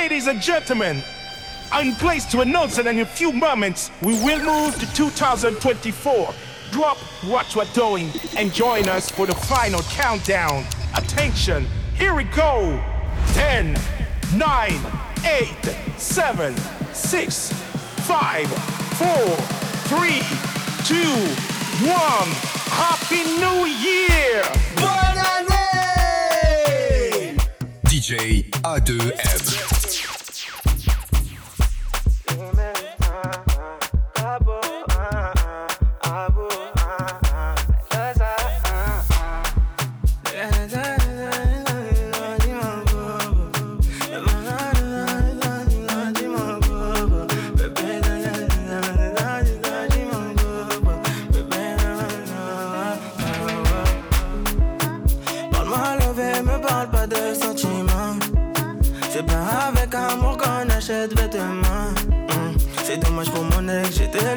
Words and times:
ladies 0.00 0.28
and 0.28 0.40
gentlemen, 0.40 1.02
I'm 1.70 1.94
pleased 1.96 2.30
to 2.30 2.40
announce 2.40 2.76
that 2.76 2.86
in 2.86 3.00
a 3.00 3.04
few 3.04 3.32
moments 3.32 3.90
we 4.00 4.14
will 4.24 4.42
move 4.42 4.74
to 4.80 4.94
2024. 4.94 6.34
Drop 6.70 6.96
what 7.28 7.54
we're 7.54 7.66
doing 7.74 8.08
and 8.34 8.50
join 8.50 8.88
us 8.88 9.10
for 9.10 9.26
the 9.26 9.34
final 9.34 9.82
countdown. 9.82 10.64
Attention, 10.96 11.66
here 11.96 12.14
we 12.14 12.24
go. 12.24 12.82
10, 13.34 13.78
9, 14.36 14.72
8, 15.22 15.48
7, 15.98 16.56
6, 16.94 17.52
5, 17.52 18.48
4, 18.48 19.06
3, 19.84 20.08
2, 20.86 20.96
1. 21.84 22.50
Happy 22.72 23.22
New 23.38 23.66
Year! 23.66 24.42
Bonne 24.76 25.09
DJ 28.10 28.42
A2M. 28.64 30.19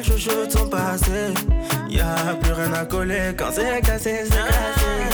Chouchou 0.02 0.46
de 0.46 0.50
son 0.50 0.68
passé. 0.68 1.34
Y'a 1.88 2.34
plus 2.40 2.52
rien 2.52 2.72
à 2.72 2.84
coller 2.84 3.34
quand 3.36 3.50
c'est 3.52 3.80
cassé, 3.82 4.24
c'est 4.24 4.30
cassé. 4.30 5.13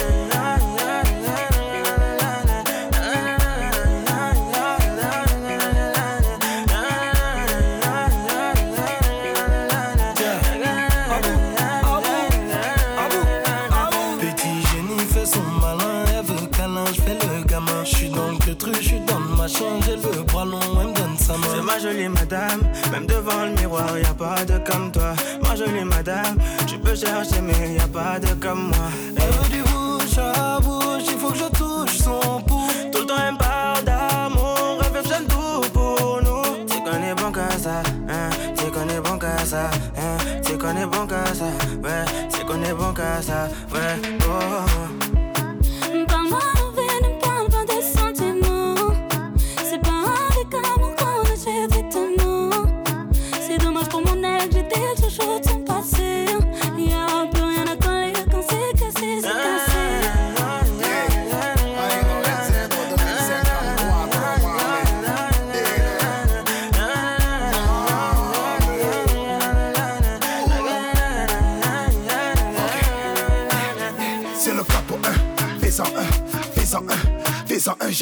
Même 23.00 23.06
devant 23.06 23.44
le 23.46 23.52
miroir, 23.52 23.98
y 23.98 24.04
a 24.04 24.12
pas 24.12 24.44
de 24.44 24.58
comme 24.58 24.92
toi. 24.92 25.14
Ma 25.42 25.56
jolie 25.56 25.84
madame, 25.84 26.36
tu 26.66 26.76
peux 26.76 26.94
chercher, 26.94 27.40
mais 27.40 27.74
y 27.74 27.78
a 27.78 27.88
pas 27.88 28.18
de 28.18 28.34
comme 28.34 28.68
moi. 28.68 28.90
Elle 29.16 29.32
veut 29.32 29.48
du 29.48 29.62
bouche 29.62 30.18
à 30.18 30.60
bouche, 30.60 31.04
il 31.08 31.18
faut 31.18 31.30
que 31.30 31.38
je 31.38 31.48
touche 31.56 31.96
son 31.96 32.42
pouls. 32.42 32.68
Tout 32.92 33.00
le 33.00 33.06
temps, 33.06 33.14
elle 33.26 33.32
me 33.32 33.38
parle 33.38 33.84
d'amour, 33.84 34.80
elle 34.84 35.02
fait 35.02 35.24
tout 35.24 35.62
pour 35.72 36.20
nous. 36.22 36.66
Tu 36.66 36.82
connais 36.82 37.14
bon 37.14 37.32
qu'à 37.32 37.48
ça, 37.58 37.82
hein, 38.06 38.28
tu 38.54 38.70
connais 38.70 39.00
bon 39.00 39.18
qu'à 39.18 39.38
ça, 39.46 39.70
hein, 39.96 40.40
tu 40.44 40.58
connais 40.58 40.84
bon 40.84 41.06
qu'à 41.06 41.24
ça, 41.34 41.46
ouais, 41.82 42.04
tu 42.36 42.44
connais 42.44 42.74
bon 42.74 42.92
qu'à 42.92 43.22
ça, 43.22 43.48
ouais, 43.72 44.19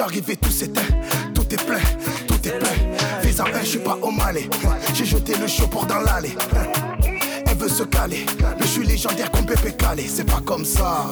j'arrive 0.08 0.30
et 0.30 0.36
tout 0.36 0.50
s'éteint. 0.50 0.80
Tout 1.34 1.52
est 1.52 1.64
plein, 1.64 1.80
tout 2.26 2.48
est 2.48 2.58
plein. 2.58 3.20
Fais 3.20 3.40
en 3.40 3.46
un, 3.46 3.60
je 3.60 3.66
suis 3.66 3.78
pas 3.78 3.98
au 4.00 4.10
malais. 4.10 4.48
J'ai 4.94 5.04
jeté 5.04 5.34
le 5.36 5.46
chaud 5.46 5.66
pour 5.66 5.86
dans 5.86 6.00
l'allée. 6.00 6.34
Elle 7.46 7.56
veut 7.56 7.68
se 7.68 7.82
caler, 7.82 8.24
mais 8.40 8.66
je 8.66 8.66
suis 8.66 8.86
légendaire 8.86 9.30
comme 9.30 9.46
Pépé 9.46 9.72
Calé, 9.72 10.06
c'est 10.08 10.24
pas 10.24 10.40
comme 10.44 10.64
ça. 10.64 11.06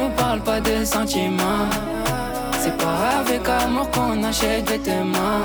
Me 0.00 0.16
parle 0.16 0.40
pas 0.40 0.60
de 0.60 0.84
sentiments. 0.84 1.68
C'est 2.58 2.76
pas 2.76 3.20
avec 3.20 3.48
amour 3.48 3.90
qu'on 3.90 4.22
achète 4.24 4.68
vêtements. 4.68 5.44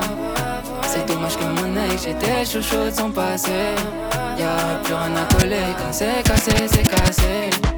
C'est 0.84 1.06
dommage 1.08 1.38
que 1.38 1.44
mon 1.44 1.76
ex, 1.92 2.04
j'étais 2.04 2.46
chouchou 2.46 2.90
de 2.90 2.92
son 2.92 3.12
passé. 3.12 3.76
Y'a 4.38 4.80
plus 4.84 4.94
rien 4.94 5.16
à 5.16 5.34
coller 5.36 5.68
quand 5.78 5.92
c'est 5.92 6.24
cassé, 6.24 6.52
c'est 6.68 6.88
cassé. 6.88 7.75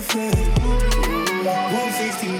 perfect. 0.00 0.58
160 0.62 2.37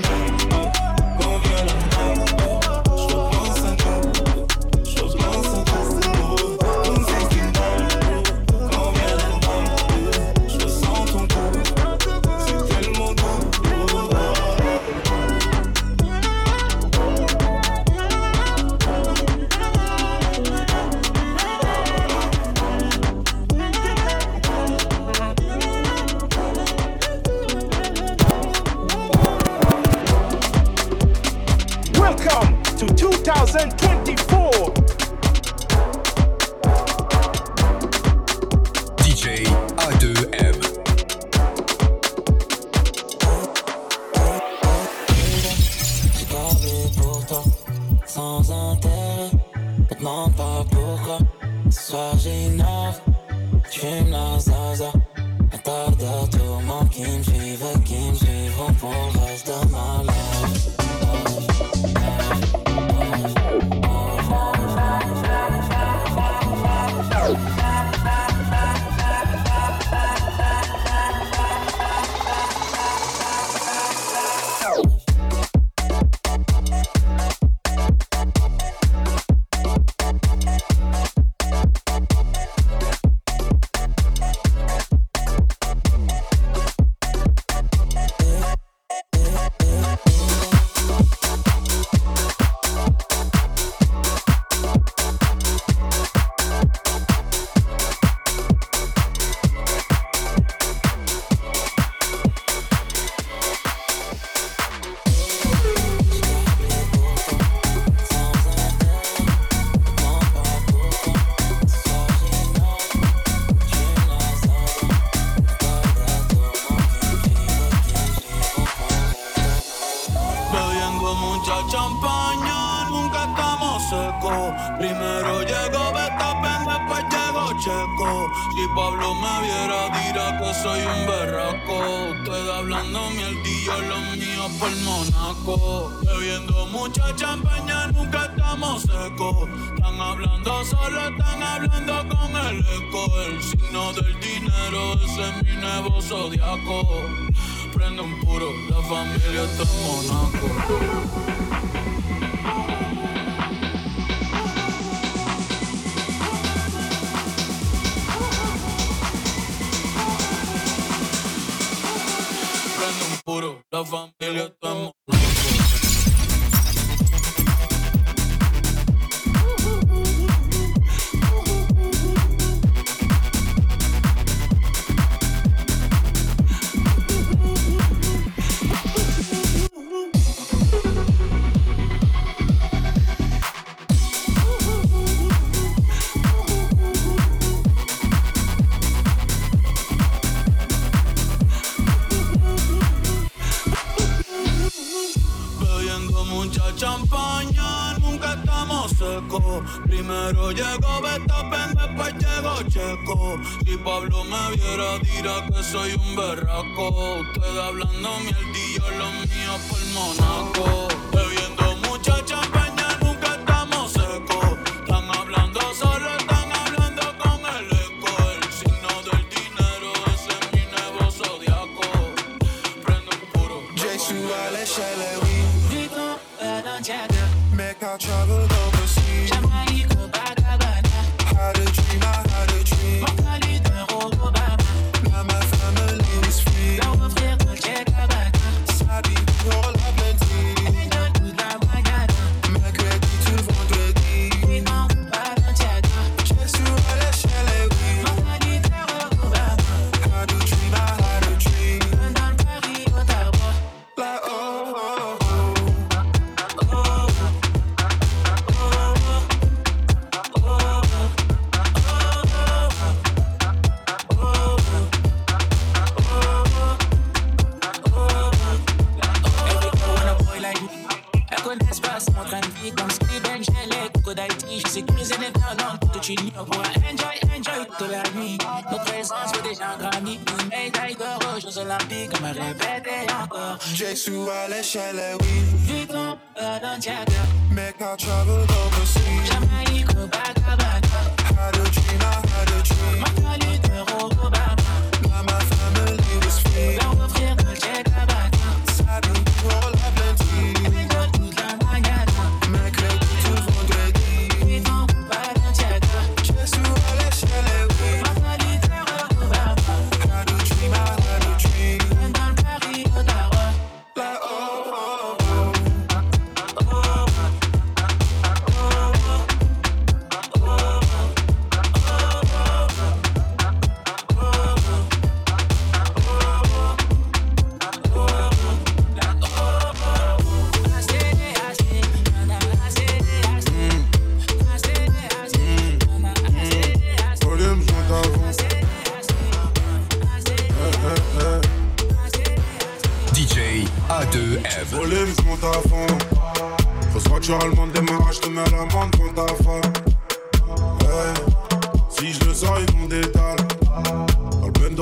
Mira 205.20 205.44
que 205.48 205.64
soy 205.64 205.94
un 205.94 206.14
berraco. 206.14 207.18
Ustedes 207.22 207.58
hablando 207.58 208.20
miel 208.20 208.36
y 208.54 208.78
lo 208.78 209.10
mío 209.10 209.58
por 209.68 209.84
monaco. 209.92 210.47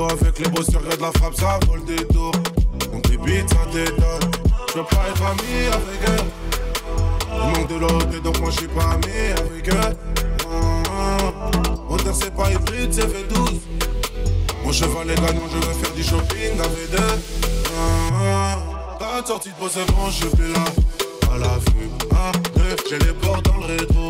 avec 0.05 0.37
les 0.39 0.49
beaux 0.49 0.63
sur 0.63 0.79
de 0.79 1.01
la 1.01 1.11
frappe, 1.11 1.33
ça 1.35 1.59
vole 1.67 1.83
des 1.85 2.05
tours. 2.07 2.31
On 2.93 2.99
débite, 2.99 3.49
ça 3.49 3.65
détonne. 3.73 4.31
Je 4.69 4.77
veux 4.77 4.85
pas 4.85 5.07
être 5.09 5.23
ami 5.23 5.67
avec 5.71 6.01
elle. 6.07 6.25
Il 7.33 7.39
manque 7.39 7.67
de 7.67 7.75
l'autre, 7.75 8.21
donc 8.21 8.39
moi 8.39 8.51
je 8.51 8.57
suis 8.57 8.67
pas 8.67 8.91
ami 8.91 9.31
avec 9.35 9.67
elle. 9.67 9.97
Moteur 11.89 12.13
c'est 12.13 12.33
pas 12.35 12.51
hybride, 12.51 12.93
c'est 12.93 13.07
V12. 13.07 13.59
Mon 14.63 14.71
cheval 14.71 15.09
est 15.09 15.15
gagnant, 15.15 15.47
je 15.51 15.67
vais 15.67 15.73
faire 15.73 15.93
du 15.93 16.03
shopping 16.03 16.59
avec 16.59 16.91
deux. 16.91 17.19
T'as 18.99 19.25
sortie 19.25 19.49
de 19.49 19.55
pause, 19.55 19.71
c'est 19.73 19.91
bon, 19.91 20.09
je 20.09 20.27
suis 20.27 20.53
là. 20.53 20.65
À 21.33 21.37
la 21.39 21.57
vue, 21.57 21.89
1, 22.11 22.59
2, 22.59 22.75
j'ai 22.89 22.99
les 22.99 23.13
portes 23.13 23.45
dans 23.45 23.57
le 23.57 23.65
rétro. 23.65 24.09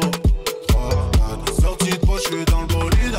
3, 0.67 1.11
4, 1.45 1.61
sortie 1.61 1.91
de 1.91 2.05
pause, 2.05 2.21
je 2.25 2.35
suis 2.35 2.45
dans 2.45 2.61
le 2.61 2.67
bolide. 2.67 3.17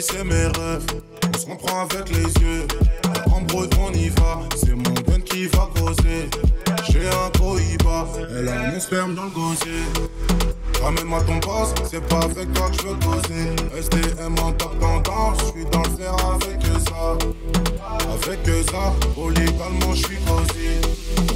C'est 0.00 0.22
mes 0.22 0.46
rêves. 0.46 0.86
On 1.34 1.36
se 1.36 1.46
comprend 1.46 1.80
avec 1.80 2.08
les 2.10 2.22
yeux. 2.22 2.64
En 3.32 3.40
breton, 3.40 3.88
on 3.88 3.92
y 3.92 4.08
va. 4.08 4.38
C'est 4.54 4.72
mon 4.72 4.94
gun 4.94 5.20
qui 5.24 5.48
va 5.48 5.68
causer. 5.76 6.30
J'ai 6.88 7.08
un 7.08 7.30
cohiba. 7.36 8.06
Elle 8.38 8.48
a 8.50 8.70
mon 8.70 8.78
sperme 8.78 9.16
dans 9.16 9.24
le 9.24 9.30
gosier. 9.30 9.82
Ramène-moi 10.80 11.20
ton 11.22 11.38
boss, 11.38 11.74
c'est 11.90 12.06
pas 12.06 12.20
avec 12.20 12.52
toi 12.52 12.70
que 12.70 12.82
je 12.82 12.86
veux 12.86 12.94
causer. 13.00 13.82
STM 13.82 14.38
en 14.38 14.52
top 14.52 14.78
tendance, 14.78 15.38
je 15.40 15.44
suis 15.46 15.64
dans 15.70 15.82
le 15.82 15.90
fer 15.90 16.14
avec 16.34 16.62
ça. 16.88 17.18
Avec 18.12 18.66
ça, 18.70 18.92
oligalement, 19.16 19.92
je 19.92 20.04
suis 20.06 20.18
causé. 20.18 20.80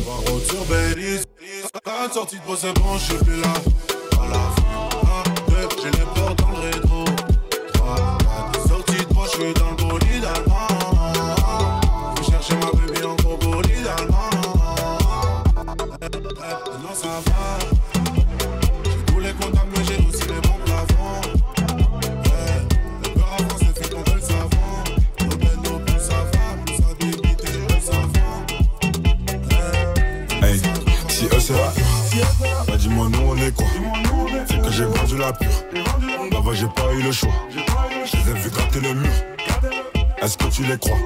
On 0.07 0.37
va 0.37 0.95
Belize. 0.95 1.25
T'as 1.83 2.09
sortie 2.13 2.37
de 2.37 2.47
boss, 2.47 2.65
bon, 2.77 2.99
je 2.99 3.17
suis 3.17 3.41
là. 3.41 3.55
Là-bas, 35.29 36.55
j'ai 36.55 36.67
pas 36.69 36.91
eu 36.95 37.03
le 37.03 37.13
choix. 37.13 37.29
Je 37.51 38.17
les 38.17 38.31
ai 38.31 38.43
vus 38.43 38.49
gratter 38.51 38.81
le 38.81 38.95
mur. 38.95 39.11
Est-ce 40.23 40.39
que 40.39 40.45
tu 40.47 40.63
les 40.63 40.79
crois? 40.79 40.97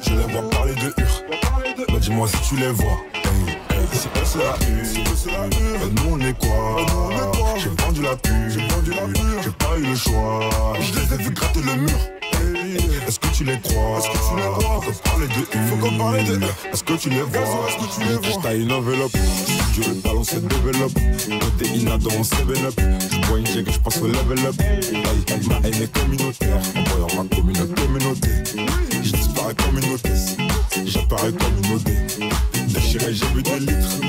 Je 0.00 0.10
les 0.10 0.32
vois 0.32 0.48
parler 0.48 0.74
de 0.74 0.86
hur. 0.86 1.86
Bah, 1.88 1.98
dis-moi 2.00 2.28
si 2.28 2.48
tu 2.48 2.56
les 2.56 2.68
vois. 2.68 2.98
C'est 3.92 4.12
pas 4.12 4.24
cela, 4.24 4.54
bah, 4.54 5.86
nous 5.96 6.12
on 6.12 6.20
est 6.20 6.38
quoi? 6.38 6.86
J'ai 7.56 7.70
vendu 7.82 8.02
la 8.02 8.14
pub, 8.16 8.48
j'ai 8.48 9.50
pas 9.50 9.76
eu 9.76 9.86
le 9.86 9.96
choix. 9.96 10.40
Je 10.80 10.92
les 10.92 11.14
ai 11.14 11.24
vus 11.24 11.30
gratter 11.30 11.60
le 11.62 11.74
mur. 11.74 11.98
Est-ce 13.08 13.18
que 13.18 13.28
tu 13.28 13.42
les 13.42 13.58
crois? 13.58 13.98
Est-ce 13.98 14.08
que 14.08 14.18
tu 14.28 14.36
les 14.36 14.52
crois? 14.52 14.82
Faut 14.82 14.92
qu'on 14.92 15.02
parle 15.02 15.28
de 15.28 15.68
Faut 15.68 15.76
qu'on 15.76 15.98
parle 15.98 16.24
de 16.24 16.40
Est-ce 16.72 16.84
que 16.84 16.92
tu 16.92 17.10
les 17.10 17.22
vois? 17.22 17.40
Est-ce 17.40 17.76
que 17.76 18.00
tu 18.00 18.08
les 18.08 18.38
vois? 18.38 18.54
une 18.54 18.72
enveloppe. 18.72 19.16
Je 19.74 19.80
vais 19.82 20.00
balancer 20.00 20.40
de 20.40 20.48
développe 20.48 20.92
Côté 21.40 21.68
inadon, 21.74 22.10
on 22.18 22.22
7 22.22 22.38
up 22.64 23.17
je 23.70 23.78
passe 23.80 24.00
au 24.00 24.06
level 24.06 24.46
up. 24.46 24.54
Ma 25.48 25.56
haine 25.68 25.82
est 25.82 25.92
communautaire, 25.92 26.60
en 27.02 27.24
ma 27.24 27.74
communauté. 27.76 28.28
Je 29.02 29.12
disparais 29.12 29.54
comme 29.54 29.78
une 29.78 29.94
hôtesse, 29.94 30.36
j'apparais 30.86 31.32
comme 31.32 31.56
une 31.64 31.78
Déchiré, 32.68 33.14
j'ai 33.14 33.26
bu 33.34 33.42
des 33.42 33.60
litres, 33.60 34.00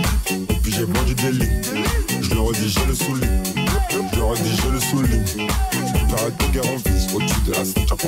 et 0.50 0.54
puis 0.62 0.72
j'ai 0.72 0.86
vendu 0.86 1.16
des 1.16 1.32
lits. 1.32 1.62
Je 2.22 2.30
le 2.34 2.40
redis, 2.42 2.70
je 2.70 2.88
le 2.88 2.96
souligne, 2.96 3.44
je 3.92 4.18
le 4.18 4.24
redis, 4.24 4.58
je 4.64 4.70
le 4.70 4.80
souligne. 4.80 5.48
J'apparais 5.72 6.32
de 6.32 6.54
guerre 6.54 6.72
en 6.72 6.78
vis, 6.78 7.14
au-dessus 7.14 7.42
de 7.46 7.52
la 7.52 7.64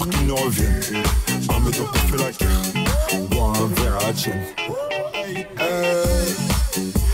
qu'il 0.05 0.27
ne 0.27 0.33
revienne. 0.33 1.03
Un 1.49 1.59
médecin 1.59 1.83
qui 1.93 1.99
fait 1.99 2.17
la 2.17 2.31
guerre, 2.31 3.27
bois 3.29 3.53
un 3.57 3.81
verre 3.81 3.97
à 4.01 4.07
la 4.07 4.13
tienne. 4.13 4.43
Hey. 5.25 5.45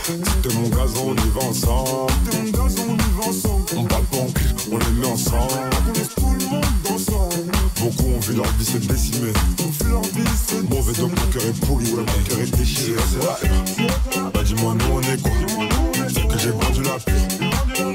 C'était 0.04 0.56
mon 0.56 0.70
gazon, 0.70 1.16
y 1.16 1.46
ensemble 1.46 2.87
ensemble. 3.28 3.64
On 3.78 3.84
parle 3.84 4.04
pas 4.06 4.18
en 4.18 4.28
cul, 4.28 4.46
on 4.72 4.80
est 4.80 4.92
nés 5.00 5.08
ensemble. 5.08 5.54
On 5.88 5.94
laisse 5.94 6.10
tout 6.16 6.36
le 6.40 6.46
monde 6.46 6.66
ensemble. 6.90 7.52
Beaucoup 7.80 8.10
ont 8.16 8.20
vu 8.20 8.34
leur 8.34 8.52
vie 8.54 8.66
se 8.66 8.78
décimer. 8.78 9.34
On 9.60 9.72
fait 9.72 9.90
leur 9.90 10.02
vie 10.02 10.10
se 10.10 10.56
décimer. 10.56 10.70
Mauvais 10.70 10.94
donc 10.94 11.12
mon 11.12 11.28
cœur 11.32 11.44
est 11.44 11.66
pourri, 11.66 11.86
ouais, 11.86 11.98
mon 11.98 12.24
cœur 12.28 12.40
est 12.40 12.58
déchiré. 12.58 12.94
Ouais. 12.94 13.50
Ah, 14.16 14.32
bah 14.34 14.44
dis-moi, 14.44 14.74
nous 14.74 14.94
on 14.94 15.02
est 15.02 15.22
quoi? 15.22 15.32
C'est 16.08 16.28
que 16.28 16.38
j'ai 16.40 16.52
perdu 16.52 16.84
la 16.84 16.98
pure. 17.00 17.16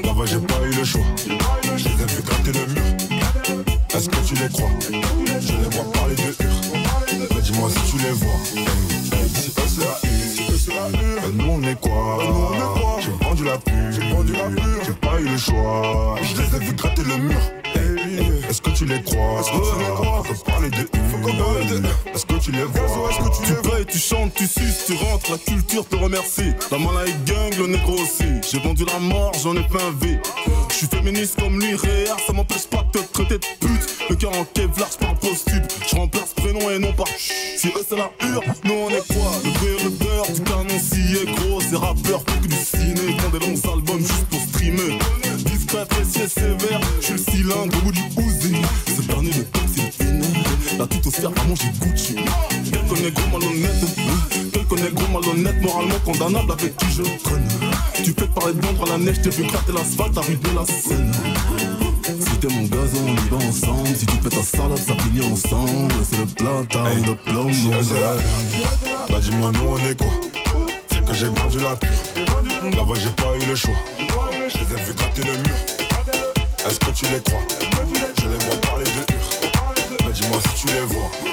Là-bas, 0.03 0.21
ah, 0.21 0.25
j'ai 0.25 0.39
pas 0.39 0.61
eu 0.65 0.71
le 0.71 0.83
choix. 0.83 1.01
J'ai 1.75 1.89
bien 1.89 2.05
vu 2.05 2.21
gratter 2.21 2.51
le 2.51 2.65
mur. 2.73 3.65
Est-ce 3.95 4.09
que 4.09 4.17
tu 4.25 4.33
les 4.35 4.49
crois? 4.49 4.69
Je 5.39 5.51
les 5.51 5.69
vois 5.75 5.91
parler 5.91 6.15
de 6.15 6.21
hur. 6.21 7.27
Bah 7.29 7.41
dis-moi 7.41 7.69
si 7.69 7.91
tu 7.91 7.97
les 8.03 8.11
vois. 8.11 8.39
Si 8.45 9.51
c'est 10.57 10.73
la 10.73 10.89
hur. 10.89 11.33
Nous 11.33 11.49
on 11.49 11.63
est 11.63 11.79
quoi? 11.79 12.19
J'ai 12.99 13.25
vendu 13.25 13.43
la 13.43 13.57
pure. 13.57 13.91
J'ai 13.91 14.13
vendu 14.13 14.33
la 14.33 14.49
pure. 14.49 14.72
Je 15.35 16.41
les 16.41 16.55
ai 16.55 16.59
vus 16.59 16.73
gratter 16.73 17.01
le 17.03 17.17
mur. 17.17 17.39
Eh, 17.75 18.49
est-ce 18.49 18.61
que 18.61 18.69
tu 18.69 18.85
les 18.85 19.01
crois? 19.01 19.39
Est-ce 19.39 19.49
que 19.49 19.73
tu 19.73 19.79
les 19.79 19.93
crois? 19.95 20.23
Faut 20.23 20.43
parler 20.43 20.69
de 20.69 20.77
Est-ce 22.13 22.25
que 22.25 22.33
tu 22.35 22.51
les 22.51 22.63
vois? 22.63 23.09
Est-ce 23.09 23.17
que 23.17 23.43
tu 23.43 23.53
les 23.53 23.67
vois? 23.67 23.83
Tu 23.85 23.97
chantes, 23.97 24.33
tu 24.35 24.45
suces, 24.45 24.85
tu 24.85 24.93
rentres, 24.93 25.31
la 25.31 25.37
culture 25.39 25.87
te 25.87 25.95
remercie. 25.95 26.53
La 26.69 26.77
malaïque 26.77 27.23
gang, 27.25 27.51
le 27.57 27.67
négro 27.67 27.93
aussi. 27.93 28.25
J'ai 28.49 28.59
vendu 28.59 28.85
la 28.85 28.99
mort, 28.99 29.31
j'en 29.41 29.55
ai 29.55 29.63
fait 29.63 29.81
un 29.81 29.91
V 29.99 30.19
Je 30.69 30.75
suis 30.75 30.87
féministe 30.87 31.39
comme 31.39 31.59
lui, 31.59 31.75
réa, 31.75 32.15
ça 32.27 32.33
m'empêche 32.33 32.67
pas 32.67 32.83
de 32.93 32.99
te 32.99 33.11
traiter 33.11 33.39
de 33.39 33.45
pute. 33.59 34.09
Le 34.09 34.15
cœur 34.15 34.37
en 34.37 34.43
Kevlar, 34.45 34.89
j'parle 34.91 35.15
prostupe 35.17 35.63
Je 35.89 35.95
remplace 35.95 36.33
prénom 36.35 36.69
et 36.69 36.77
non 36.77 36.93
par 36.93 37.07
Si 37.07 37.67
eux 37.69 37.85
c'est 37.87 37.97
la 37.97 38.09
pure, 38.19 38.43
nous 38.65 38.73
on 38.73 38.89
est 38.89 39.07
quoi? 39.07 39.31
faire 51.13 51.29
à 51.29 51.47
manger 51.47 51.69
Gucci. 51.81 52.15
Quelqu'un 52.15 53.07
est 53.07 53.11
gros 53.11 53.39
malhonnête, 53.39 53.71
quelqu'un 54.51 54.85
est 54.85 54.93
gros 54.93 55.07
malhonnête, 55.07 55.61
moralement 55.61 55.99
condamnable 56.03 56.51
avec 56.51 56.75
qui 56.77 56.85
je 56.91 57.03
connais. 57.03 58.03
Tu 58.03 58.13
fais 58.17 58.27
parler 58.27 58.53
de 58.53 58.61
Londres 58.61 58.85
à 58.87 58.89
la 58.91 58.97
neige, 58.97 59.21
t'es 59.21 59.29
vu 59.29 59.43
gratter 59.43 59.71
l'asphalte, 59.71 60.17
arrive 60.17 60.39
de 60.41 60.49
la 60.55 60.65
scène. 60.65 61.11
Si 62.19 62.37
t'es 62.37 62.47
mon 62.47 62.63
gazon, 62.63 63.05
on 63.07 63.13
y 63.13 63.29
va 63.29 63.47
ensemble. 63.47 63.95
Si 63.95 64.05
tu 64.05 64.17
pètes 64.17 64.35
ta 64.35 64.43
salade, 64.43 64.77
ça 64.77 64.93
finit 64.95 65.25
ensemble. 65.31 65.93
C'est 66.09 66.17
le 66.17 66.25
platane, 66.25 66.87
hey, 66.87 67.03
le 67.05 67.15
plomb, 67.15 67.51
Bah 69.09 69.19
dis-moi, 69.21 69.51
nous 69.53 69.69
on 69.69 69.77
est 69.89 69.97
quoi? 69.97 70.07
C'est 70.89 71.05
que 71.05 71.13
j'ai 71.13 71.27
vendu 71.27 71.59
la 71.59 71.75
pure. 71.75 72.75
Là-bas, 72.75 72.93
j'ai 72.95 73.09
pas 73.09 73.35
eu 73.39 73.47
le 73.47 73.55
choix. 73.55 73.73
Je 73.99 74.57
les 74.57 74.81
ai 74.81 74.85
vus 74.85 74.93
gratter 74.93 75.23
le 75.23 75.33
mur. 75.33 75.55
Est-ce 76.65 76.79
que 76.79 76.91
tu 76.91 77.05
les 77.05 77.21
crois? 77.21 77.41
tu 80.65 80.73
les 80.73 80.85
vois. 80.85 81.32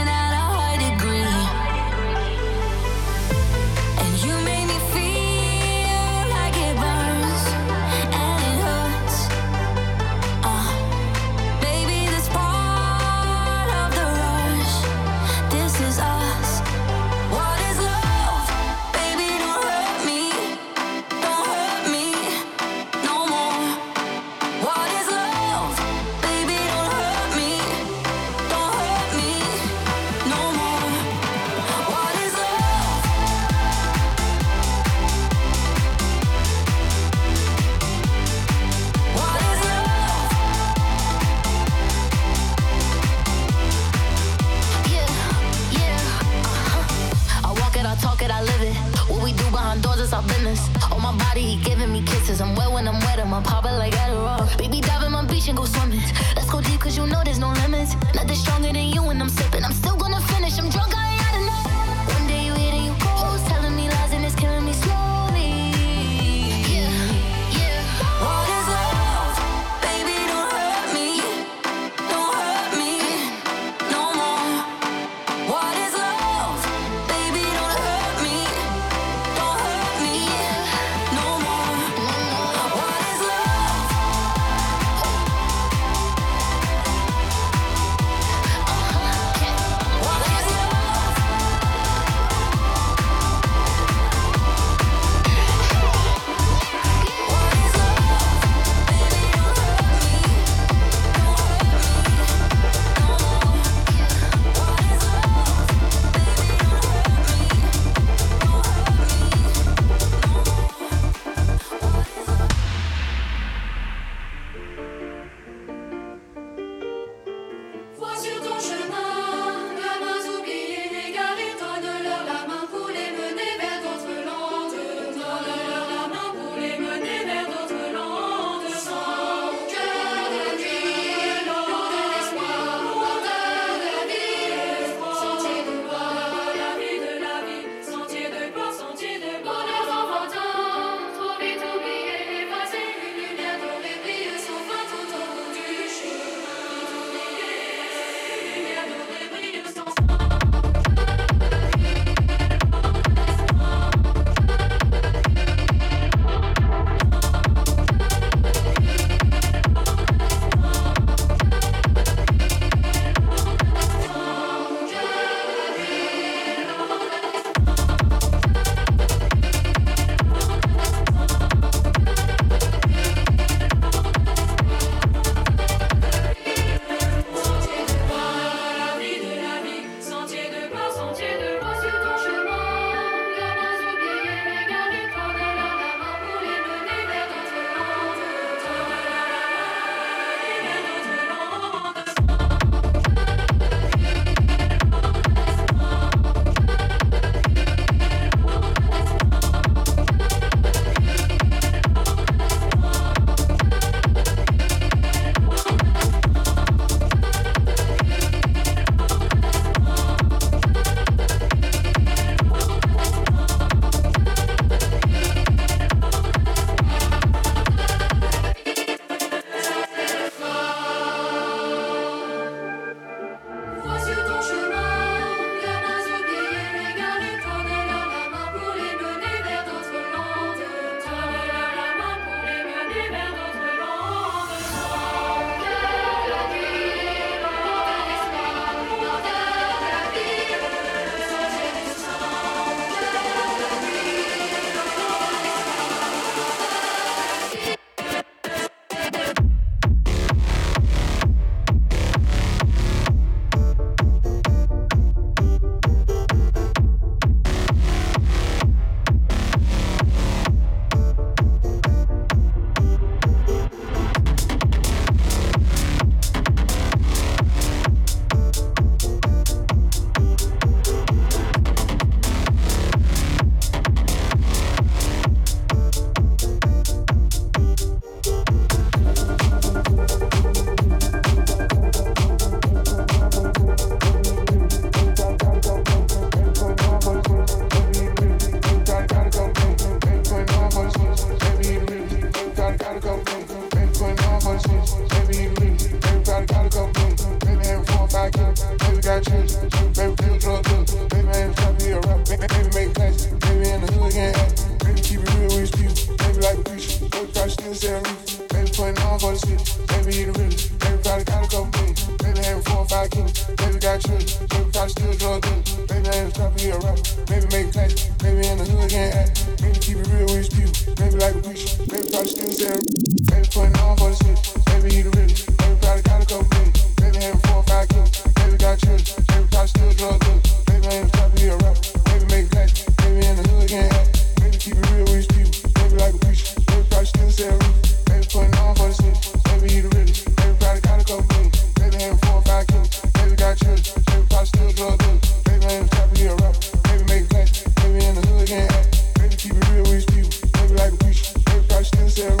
Baby, 352.13 352.35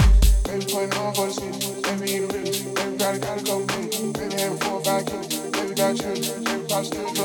gotta, 2.97 3.19
gotta 3.19 3.43
go 3.45 3.59
in. 3.61 4.11
Baby, 4.11 4.35
before 4.35 4.51
a 4.51 4.57
full. 4.57 4.81
Baby, 5.51 5.75
got. 5.75 5.97
Baby, 5.97 7.20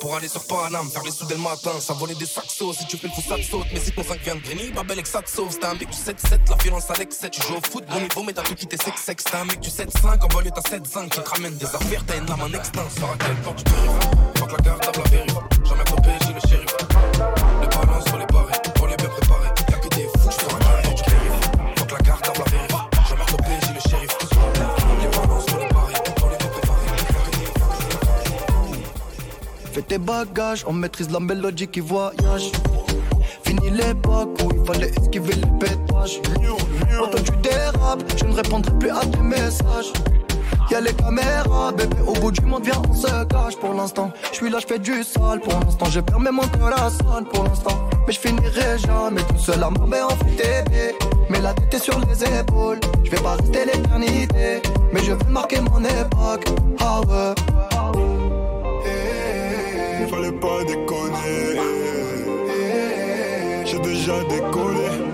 pour 0.00 0.16
aller 0.16 0.28
sur 0.28 0.44
Paname, 0.46 0.90
faire 0.90 1.02
les 1.02 1.10
sous 1.10 1.26
dès 1.26 1.34
le 1.34 1.40
matin. 1.40 1.72
Ça 1.80 1.94
volait 1.94 2.14
des 2.14 2.26
saxos, 2.26 2.76
si 2.76 2.86
tu 2.86 2.96
fais 2.96 3.08
le 3.08 3.12
fou, 3.12 3.22
ça 3.26 3.36
te 3.36 3.42
saute. 3.42 3.66
Mais 3.72 3.80
si 3.80 3.92
ton 3.92 4.04
5 4.04 4.20
vient 4.20 4.34
de 4.34 4.40
Grigny, 4.40 4.70
Babel 4.70 4.98
et 4.98 5.02
que 5.02 5.08
ça 5.08 5.22
sauve. 5.26 5.56
Un 5.62 5.74
mec 5.74 5.88
du 5.88 5.96
7-7, 5.96 6.48
la 6.48 6.56
violence 6.56 6.90
à 6.90 6.94
l'excès. 6.94 7.30
Tu 7.30 7.42
joues 7.42 7.56
au 7.56 7.70
foot, 7.70 7.84
bon 7.86 8.00
niveau, 8.00 8.22
mais 8.22 8.32
t'as 8.32 8.42
tout 8.42 8.54
quitté 8.54 8.76
sex-sex. 8.76 9.24
T'es 9.24 9.36
un 9.36 9.44
mec 9.44 9.60
du 9.60 9.68
7-5, 9.68 10.22
en 10.22 10.26
banlieue 10.28 10.50
t'as 10.54 10.76
7-5. 10.76 11.08
Qui 11.10 11.20
te 11.20 11.30
ramène 11.30 11.56
des 11.56 11.66
affaires, 11.66 12.04
t'as 12.06 12.16
une 12.16 12.26
lame 12.26 12.42
en 12.42 12.52
extinct. 12.52 12.88
Sors 12.98 13.10
à 13.10 13.16
quelle 13.16 13.36
porte 13.36 13.64
tu 13.64 14.29
on 30.66 30.72
maîtrise 30.72 31.10
la 31.10 31.20
mélodie 31.20 31.68
qui 31.68 31.80
voyage. 31.80 32.50
Fini 33.44 33.70
l'époque 33.70 34.36
où 34.42 34.50
il 34.52 34.64
fallait 34.66 34.90
esquiver 34.90 35.34
les 35.34 35.58
pétages. 35.58 36.20
Quand 36.98 37.22
tu 37.24 37.36
dérapes, 37.38 38.02
je 38.16 38.24
ne 38.24 38.34
répondrai 38.34 38.72
plus 38.78 38.90
à 38.90 39.00
tes 39.00 39.20
messages. 39.20 39.92
Y'a 40.70 40.80
les 40.80 40.92
caméras, 40.92 41.72
bébé, 41.72 41.96
au 42.06 42.12
bout 42.14 42.30
du 42.32 42.40
monde, 42.42 42.62
viens, 42.64 42.82
on 42.88 42.94
se 42.94 43.24
cache 43.24 43.56
pour 43.60 43.74
l'instant. 43.74 44.12
Je 44.30 44.36
suis 44.36 44.50
là, 44.50 44.58
je 44.60 44.66
fais 44.66 44.78
du 44.78 45.02
sale 45.04 45.40
pour 45.40 45.52
l'instant. 45.60 45.86
J'ai 45.86 46.02
peur 46.02 46.20
même 46.20 46.40
que 46.40 46.58
la 46.58 46.90
salle 46.90 47.24
pour 47.32 47.44
l'instant. 47.44 47.88
Mais 48.06 48.12
je 48.12 48.20
finirai 48.20 48.78
jamais 48.78 49.22
tout 49.22 49.38
seul 49.38 49.62
à 49.62 49.70
m'en 49.70 49.84
en 49.84 50.16
TV. 50.36 50.94
Mais 51.28 51.40
la 51.40 51.54
tête 51.54 51.74
est 51.74 51.78
sur 51.78 51.98
les 52.00 52.24
épaules. 52.40 52.80
Je 53.04 53.10
vais 53.10 53.20
pas 53.20 53.36
rester 53.36 53.64
l'éternité. 53.66 54.62
Mais 54.92 55.00
je 55.04 55.12
veux 55.12 55.30
marquer 55.30 55.60
mon 55.60 55.84
époque. 55.84 56.46
Ah 56.80 57.00
ouais. 57.00 57.34
déconné. 60.70 61.60
J'ai 63.64 63.78
déjà 63.78 64.22
décollé. 64.24 65.09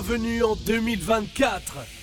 Bienvenue 0.00 0.42
en 0.42 0.56
2024. 0.56 1.99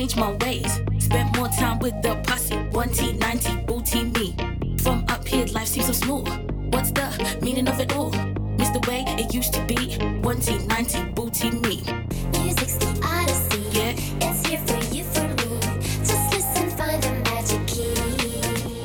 Change 0.00 0.16
my 0.16 0.32
ways. 0.46 0.80
Spent 0.98 1.36
more 1.36 1.48
time 1.48 1.78
with 1.78 2.00
the 2.00 2.14
posse. 2.24 2.54
1T, 2.54 3.18
90, 3.18 3.56
booty 3.66 4.04
me. 4.04 4.34
From 4.78 5.04
up 5.08 5.28
here, 5.28 5.44
life 5.48 5.68
seems 5.68 5.88
so 5.88 5.92
smooth. 5.92 6.26
What's 6.72 6.90
the 6.90 7.38
meaning 7.42 7.68
of 7.68 7.78
it 7.78 7.94
all? 7.94 8.10
Miss 8.56 8.70
the 8.70 8.82
way 8.88 9.04
it 9.06 9.34
used 9.34 9.52
to 9.52 9.62
be. 9.66 9.98
1T, 10.24 10.66
90, 10.68 11.04
booty 11.12 11.50
me. 11.50 11.84
Music's 12.32 12.76
the 12.76 12.88
odyssey. 13.04 13.60
Yeah. 13.76 13.92
It's 14.26 14.46
here 14.48 14.62
for 14.64 14.80
you, 14.94 15.04
for 15.04 15.28
me. 15.36 15.60
Just 16.08 16.32
listen, 16.32 16.70
find 16.78 17.02
the 17.02 17.12
magic 17.28 17.66
key. 17.66 17.92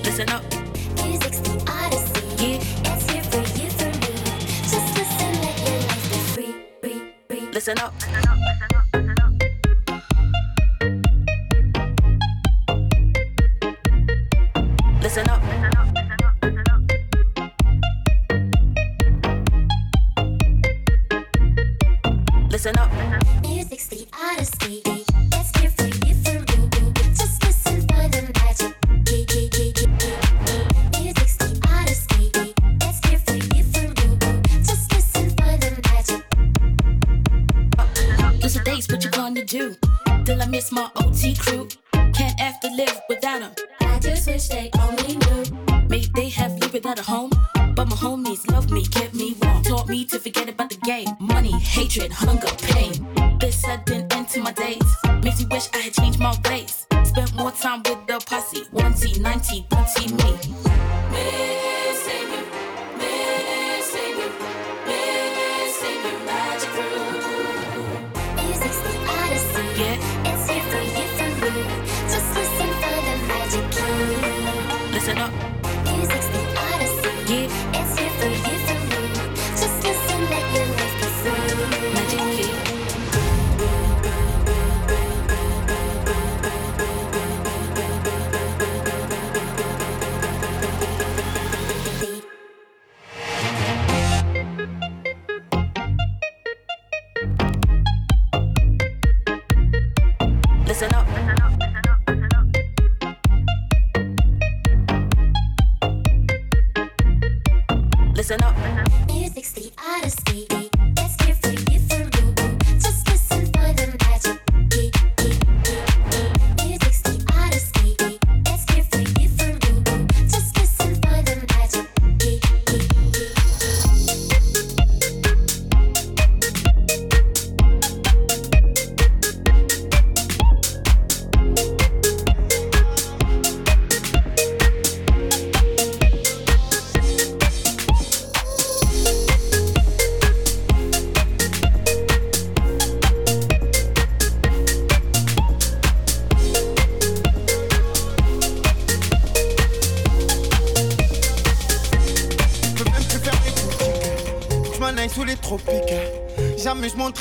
Listen 0.03 0.29
up. 0.31 0.43
Music's 1.01 1.39
the 1.39 1.55
odyssey. 1.71 2.27
Yeah. 2.43 2.91
It's 2.91 3.09
here 3.09 3.23
for 3.23 3.39
you, 3.57 3.69
for 3.79 3.91
me. 4.03 4.13
Just 4.67 4.89
listen, 4.97 5.31
let 5.39 5.55
your 5.63 5.79
life 5.87 6.11
be 6.11 6.17
free, 6.33 6.55
free, 6.81 7.13
free. 7.29 7.51
Listen 7.53 7.79
up. 7.79 7.93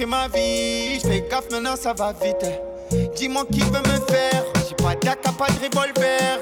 ma 0.03 0.26
vie. 0.28 0.99
Je 1.01 1.07
fais 1.07 1.24
gaffe 1.30 1.51
maintenant, 1.51 1.76
ça 1.76 1.92
va 1.92 2.12
vite. 2.12 2.45
Dis-moi 3.14 3.45
qui 3.53 3.61
veut 3.61 3.70
me 3.70 4.12
faire. 4.12 4.45
J'ai 4.68 4.74
pas 4.74 4.95
d'attaque, 4.97 5.36
pas 5.36 5.47
de 5.47 5.64
revolver. 5.64 6.40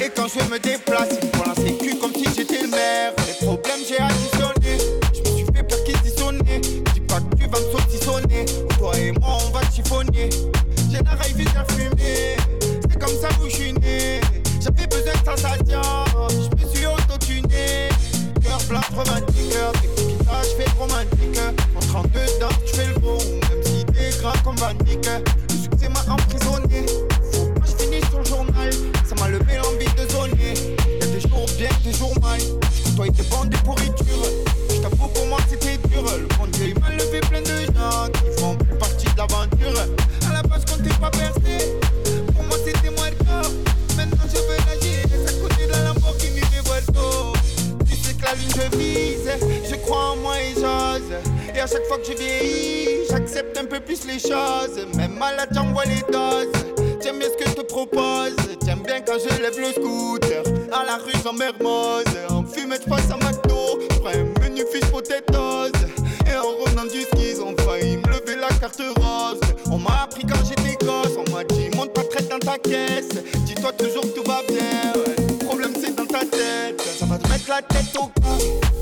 Et 0.00 0.10
quand 0.14 0.26
je 0.26 0.40
me 0.50 0.58
déplace, 0.58 1.08
ils 1.22 1.28
font 1.36 1.44
la 1.46 1.54
sécu 1.54 1.96
comme 1.98 2.12
si 2.12 2.24
j'étais 2.36 2.62
le 2.62 2.68
maire. 2.68 3.12
Les 3.26 3.46
problèmes, 3.46 3.80
j'ai 3.88 3.98
additionné. 3.98 4.78
Je 5.14 5.20
me 5.20 5.36
suis 5.36 5.46
fait 5.46 5.62
perquisitionner. 5.62 6.60
Dis 6.60 7.00
pas 7.00 7.20
que 7.20 7.36
tu 7.36 7.48
vas 7.48 7.60
me 7.60 7.78
saucissonner. 7.78 8.44
Toi 8.78 8.96
et 8.98 9.12
moi, 9.12 9.38
on 9.46 9.50
va 9.50 9.60
te 9.60 9.74
chiffonner. 9.76 10.30
J'ai 10.90 11.02
la 11.04 11.10
rêve 11.12 11.36
vite 11.36 11.56
à 11.56 11.64
fumer. 11.72 12.36
C'est 12.90 12.98
comme 12.98 13.16
ça 13.20 13.28
que 13.28 13.48
je 13.48 13.54
suis 13.54 13.72
né. 13.74 14.20
J'avais 14.60 14.86
besoin 14.86 15.12
de 15.12 15.24
sensation. 15.24 16.07
Van 24.58 24.76
Dyke 24.78 25.37
chaque 51.70 51.84
fois 51.86 51.98
que 51.98 52.06
je 52.06 52.12
vieillis, 52.12 53.06
j'accepte 53.10 53.56
un 53.58 53.64
peu 53.64 53.80
plus 53.80 54.06
les 54.06 54.18
choses. 54.18 54.86
Même 54.96 55.18
malade, 55.18 55.48
j'envoie 55.52 55.84
les 55.84 56.00
doses. 56.10 56.52
J'aime 57.02 57.18
bien 57.18 57.28
ce 57.28 57.44
que 57.44 57.50
je 57.50 57.54
te 57.56 57.62
propose. 57.62 58.36
J'aime 58.64 58.80
bien 58.80 59.00
quand 59.00 59.18
je 59.18 59.42
lève 59.42 59.58
le 59.58 59.72
scooter. 59.72 60.42
À 60.72 60.84
la 60.84 60.96
rue, 60.96 61.12
j'en 61.22 61.32
mermose. 61.32 62.04
En 62.30 62.44
fumette, 62.44 62.82
je 62.84 62.90
passe 62.90 63.10
à 63.10 63.16
McDo. 63.16 63.80
J'prends 63.90 64.10
un 64.10 64.42
menu 64.42 64.62
fiche 64.72 64.90
potatoes. 64.90 65.72
Et 66.26 66.36
en 66.36 66.64
revenant 66.64 66.84
du 66.84 67.02
ski, 67.02 67.32
ils 67.32 67.40
ont 67.42 67.54
failli 67.58 67.96
me 67.98 68.08
lever 68.08 68.36
la 68.40 68.48
carte 68.58 68.82
rose. 68.96 69.40
On 69.70 69.78
m'a 69.78 70.04
appris 70.04 70.24
quand 70.26 70.42
j'étais 70.48 70.76
gosse. 70.84 71.16
On 71.18 71.30
m'a 71.30 71.44
dit, 71.44 71.68
monte 71.76 71.92
pas 71.92 72.04
très 72.04 72.24
dans 72.24 72.38
ta 72.38 72.58
caisse. 72.58 73.08
Dis-toi 73.44 73.72
toujours 73.72 74.02
que 74.02 74.20
tout 74.20 74.24
va 74.24 74.42
bien. 74.48 74.92
Le 74.94 75.44
problème, 75.44 75.72
c'est 75.80 75.94
dans 75.94 76.06
ta 76.06 76.20
tête. 76.20 76.80
Ça 76.98 77.06
va 77.06 77.18
te 77.18 77.28
mettre 77.28 77.48
la 77.48 77.62
tête 77.62 77.96
au 77.96 78.06
cou. 78.06 78.77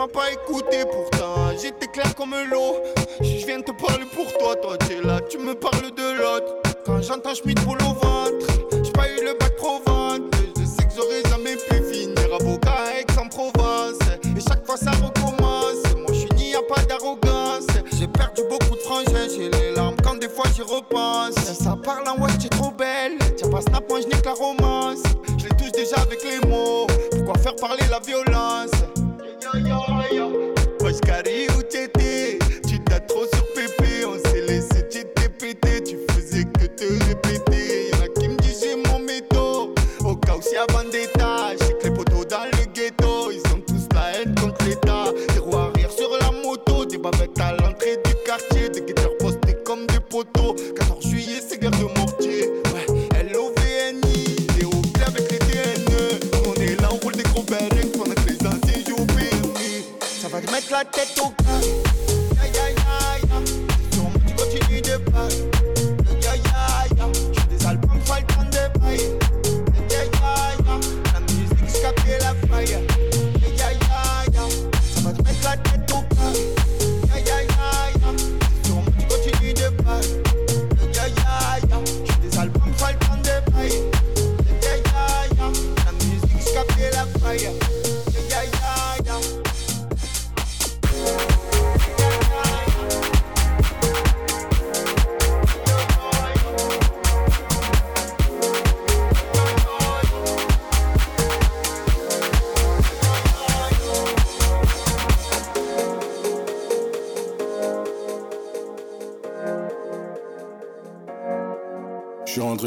ma 0.00 0.08
pas 0.08 0.32
écouté. 0.32 0.69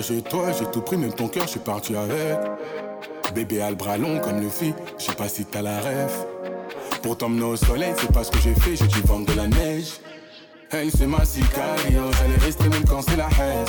chez 0.03 0.21
toi, 0.21 0.51
j'ai 0.51 0.65
tout 0.65 0.81
pris, 0.81 0.97
même 0.97 1.13
ton 1.13 1.29
cœur, 1.29 1.43
je 1.43 1.51
suis 1.51 1.59
parti 1.59 1.95
avec. 1.95 2.37
Bébé 3.33 3.61
a 3.61 3.69
le 3.69 3.75
bras 3.75 3.97
long 3.97 4.19
comme 4.19 4.41
le 4.41 4.49
fille, 4.49 4.75
je 4.99 5.05
sais 5.05 5.15
pas 5.15 5.29
si 5.29 5.45
t'as 5.45 5.61
la 5.61 5.79
ref. 5.79 6.25
Pour 7.01 7.17
t'emmener 7.17 7.45
au 7.45 7.55
soleil, 7.55 7.93
c'est 7.97 8.11
pas 8.11 8.23
ce 8.23 8.31
que 8.31 8.39
j'ai 8.39 8.53
fait, 8.53 8.75
j'ai 8.75 8.87
dû 8.87 8.99
vendre 9.07 9.25
de 9.25 9.37
la 9.37 9.47
neige. 9.47 9.93
Elle 10.71 10.91
c'est 10.91 11.07
ma 11.07 11.23
sicario, 11.23 12.11
j'allais 12.19 12.45
rester 12.45 12.67
même 12.67 12.83
quand 12.85 13.01
c'est 13.01 13.15
la 13.15 13.27
haine. 13.27 13.65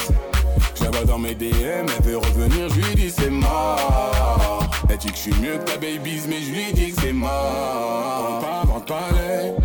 J'abats 0.74 1.04
dans 1.04 1.18
mes 1.18 1.34
DM, 1.34 1.86
elle 1.96 2.04
veut 2.04 2.18
revenir, 2.18 2.68
je 2.68 2.80
lui 2.80 2.94
dis 2.96 3.10
c'est 3.10 3.30
mort. 3.30 4.68
Elle 4.90 4.98
dit 4.98 5.08
que 5.08 5.16
je 5.16 5.20
suis 5.20 5.34
mieux 5.40 5.58
que 5.58 5.70
ta 5.70 5.76
baby's, 5.76 6.26
mais 6.28 6.40
je 6.40 6.50
lui 6.50 6.72
dis 6.72 6.92
que 6.92 7.00
c'est 7.00 7.12
mort. 7.12 8.40
Prends 8.40 8.40
pas, 8.40 8.62
prends 8.66 8.80
pas. 8.80 9.63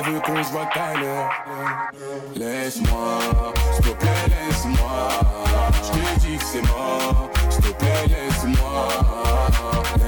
elle 0.00 0.12
veut 0.12 0.20
qu'on 0.20 0.42
se 0.42 0.50
voit 0.50 0.66
tout 0.72 0.78
à 0.78 0.98
l'heure. 0.98 1.30
Laisse-moi, 2.36 3.18
s'il 3.74 3.84
te 3.84 3.90
plaît, 3.90 4.08
laisse-moi. 4.28 5.08
Je 5.82 5.90
te 5.90 6.20
dis 6.20 6.36
que 6.36 6.44
c'est 6.44 6.62
mort, 6.62 7.30
s'il 7.50 7.64
te 7.64 7.72
plaît, 7.72 8.06
laisse-moi. 8.08 8.88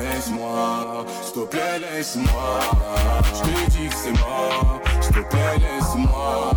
Laisse-moi, 0.01 1.07
s'il 1.22 1.34
te 1.34 1.47
plaît, 1.47 1.78
laisse-moi. 1.80 2.61
Je 3.34 3.40
te 3.40 3.70
dis 3.70 3.88
que 3.88 3.95
c'est 3.95 4.12
mort, 4.12 4.80
s'il 5.01 5.14
te 5.14 5.20
plaît, 5.20 5.59
laisse-moi. 5.59 6.53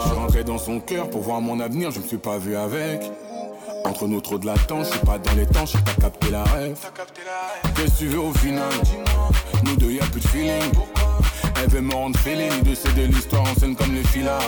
Je 0.00 0.08
suis 0.08 0.18
rentré 0.18 0.44
dans 0.44 0.58
son 0.58 0.80
cœur 0.80 1.10
pour 1.10 1.22
voir 1.22 1.40
mon 1.40 1.60
avenir, 1.60 1.90
je 1.90 2.00
me 2.00 2.06
suis 2.06 2.18
pas 2.18 2.38
vu 2.38 2.56
avec. 2.56 3.02
Entre 3.84 4.06
nous 4.06 4.20
trop 4.20 4.38
de 4.38 4.46
latence, 4.46 4.86
je 4.86 4.92
suis 4.92 5.06
pas 5.06 5.18
dans 5.18 5.34
les 5.34 5.46
temps, 5.46 5.66
je 5.66 5.76
t'as 5.76 6.00
capté 6.00 6.30
la 6.30 6.44
rêve. 6.44 6.76
Qu'est-ce 7.76 7.92
que 7.92 7.98
tu 7.98 8.06
veux 8.06 8.20
au 8.20 8.32
final? 8.32 8.72
Nous 9.64 9.76
deux 9.76 9.92
y 9.92 10.00
a 10.00 10.04
plus 10.04 10.22
de 10.22 10.28
feeling. 10.28 10.72
Pourquoi 10.72 11.03
elle 11.56 11.70
veut 11.70 11.80
me 11.80 11.94
rendre 11.94 12.18
feeling, 12.18 12.62
de 12.62 12.74
céder 12.74 13.06
l'histoire 13.06 13.42
en 13.42 13.54
scène 13.58 13.74
comme 13.76 13.94
les 13.94 14.04
filas. 14.04 14.38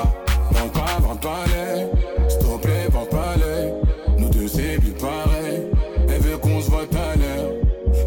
Vends 0.51 0.69
pas, 0.69 1.01
vends 1.01 1.17
pas 1.17 1.45
l'œil, 1.49 1.87
s'il 2.29 2.39
te 2.39 2.57
plaît, 2.59 2.89
vends 2.91 3.07
pas 3.07 3.37
l'œil. 3.39 3.73
Nous 4.19 4.29
deux 4.31 4.49
c'est 4.49 4.79
plus 4.79 4.93
pareil. 4.93 5.63
Elle 6.09 6.21
veut 6.21 6.39
qu'on 6.39 6.61
se 6.61 6.71
voit 6.71 6.83
à 6.83 7.17
l'heure. 7.17 7.51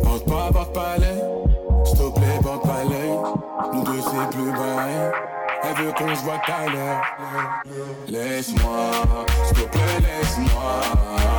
Porte 0.03 0.25
pas, 0.25 0.49
porte 0.51 0.73
pas 0.73 0.97
l'œil, 0.97 1.21
s'il 1.85 1.97
te 1.97 2.09
plaît, 2.19 2.39
porte 2.41 2.63
pas 2.63 2.83
l'œil. 2.89 3.73
Nous 3.73 3.83
deux 3.83 4.01
c'est 4.01 4.37
plus 4.37 4.51
pareil. 4.51 5.38
Qu'on 5.79 6.13
se 6.13 6.23
voit 6.23 6.41
l'heure. 6.73 7.01
Laisse-moi, 8.09 8.91
s'il 9.45 9.55
te 9.55 9.63
plaît, 9.69 10.01
laisse-moi. 10.01 10.81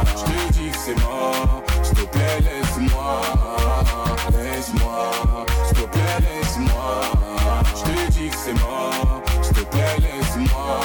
Je 0.06 0.12
te 0.24 0.30
dis 0.54 0.70
que 0.70 0.78
c'est 0.78 0.98
mort, 1.02 1.62
s'il 1.82 1.94
te 1.94 2.06
plaît, 2.06 2.40
laisse-moi. 2.40 3.20
Laisse-moi, 4.32 5.10
s'il 5.66 5.76
te 5.76 5.84
plaît, 5.88 6.20
laisse-moi. 6.20 7.02
Je 7.76 7.82
te 7.82 7.92
dis 8.12 8.30
que 8.30 8.36
c'est 8.36 8.54
mort, 8.54 9.20
s'il 9.42 9.56
te 9.56 9.60
plaît, 9.60 9.98
laisse-moi. 9.98 10.80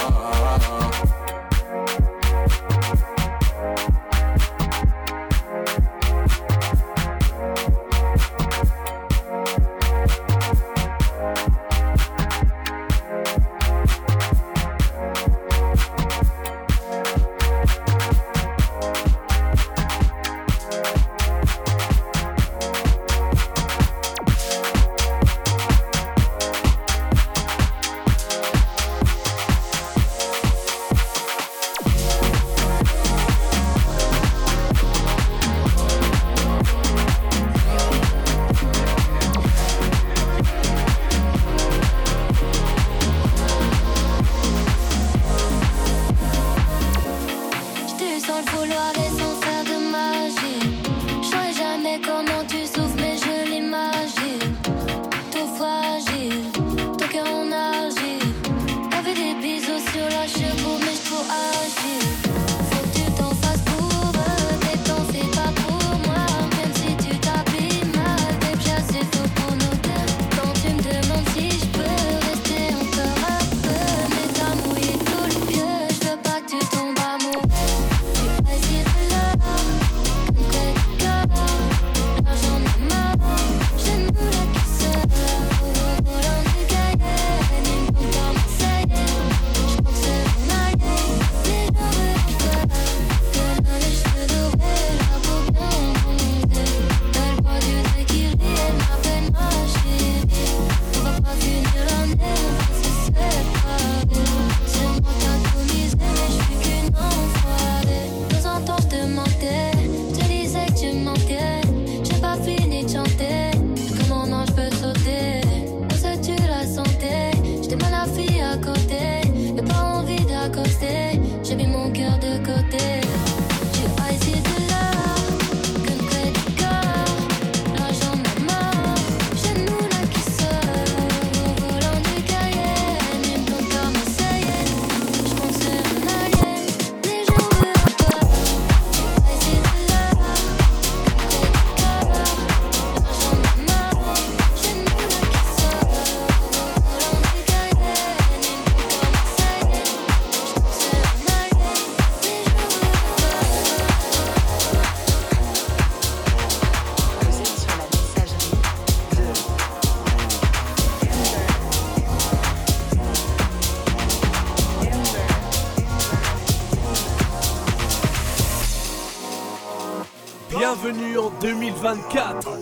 Bienvenue 171.26 171.26
en 171.26 171.30
2024. 171.40 172.58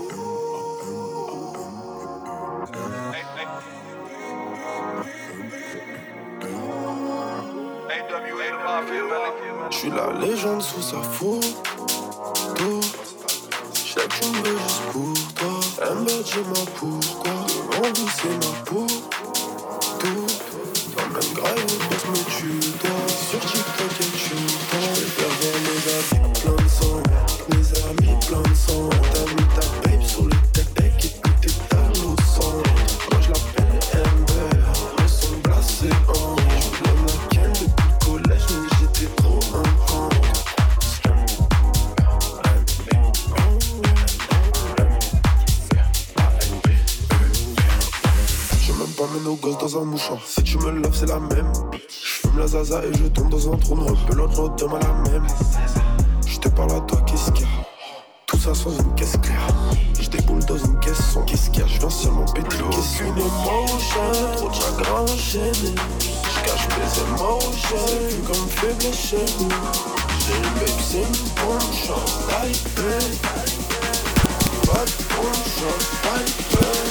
Je 9.70 9.76
suis 9.76 9.90
la 9.90 10.12
légende 10.20 10.62
sous 10.62 10.82
sa 10.82 11.02
photo. 11.02 11.40
Je 13.74 13.80
sais 13.80 14.06
me 14.28 14.44
juste 14.44 14.82
pour 14.92 15.12
toi. 15.34 15.60
Un 15.82 15.94
bête, 16.02 16.26
j'ai 16.26 16.42
ma 16.42 16.64
pourquoi. 16.76 17.32
Envie, 17.78 18.08
c'est 18.16 18.28
ma 18.28 18.52
peau. 18.64 18.86
Tout. 19.98 20.26
Dans 20.96 21.04
le 21.06 21.12
même 21.12 21.32
grave, 21.34 21.83
noir. 53.70 53.94
Pelote 54.06 54.36
l'autre 54.36 54.56
demain 54.56 54.78
la 54.80 55.10
même. 55.10 55.26
Je 56.26 56.38
te 56.38 56.48
parle 56.48 56.72
à 56.72 56.80
toi, 56.80 57.00
qu'est-ce 57.06 57.30
qu'il 57.32 57.42
y 57.42 57.48
a? 57.48 57.48
Tout 58.26 58.38
ça 58.38 58.54
sans 58.54 58.70
une 58.70 58.94
caisse 58.94 59.16
claire. 59.22 59.48
Je 60.00 60.08
déboule 60.08 60.44
dans 60.44 60.58
une 60.58 60.78
caisse 60.80 61.02
sans 61.12 61.22
qu'est-ce 61.22 61.50
qu'il 61.50 61.60
y 61.60 61.64
a? 61.64 61.66
Je 61.66 61.78
viens 61.78 61.90
seulement 61.90 62.24
péter 62.26 62.56
Aucune 62.62 63.18
émotion, 63.18 64.12
trop 64.36 64.48
de 64.48 64.54
chagrin 64.54 65.02
enchaîné. 65.02 65.74
Je 66.00 66.40
cache 66.44 66.68
mes 66.76 66.90
émotions, 67.02 67.48
c'est 67.56 67.98
plus 68.08 68.22
comme 68.26 68.48
faible 68.48 68.94
chez 68.94 69.24
nous. 69.40 69.50
J'ai 70.20 70.36
une 70.36 70.42
babe, 70.54 70.80
c'est 70.80 71.02
une 71.02 71.12
babe. 71.34 71.62
Pas 74.66 74.84
de 74.84 74.94
bonne 75.14 75.44
chance, 75.44 76.83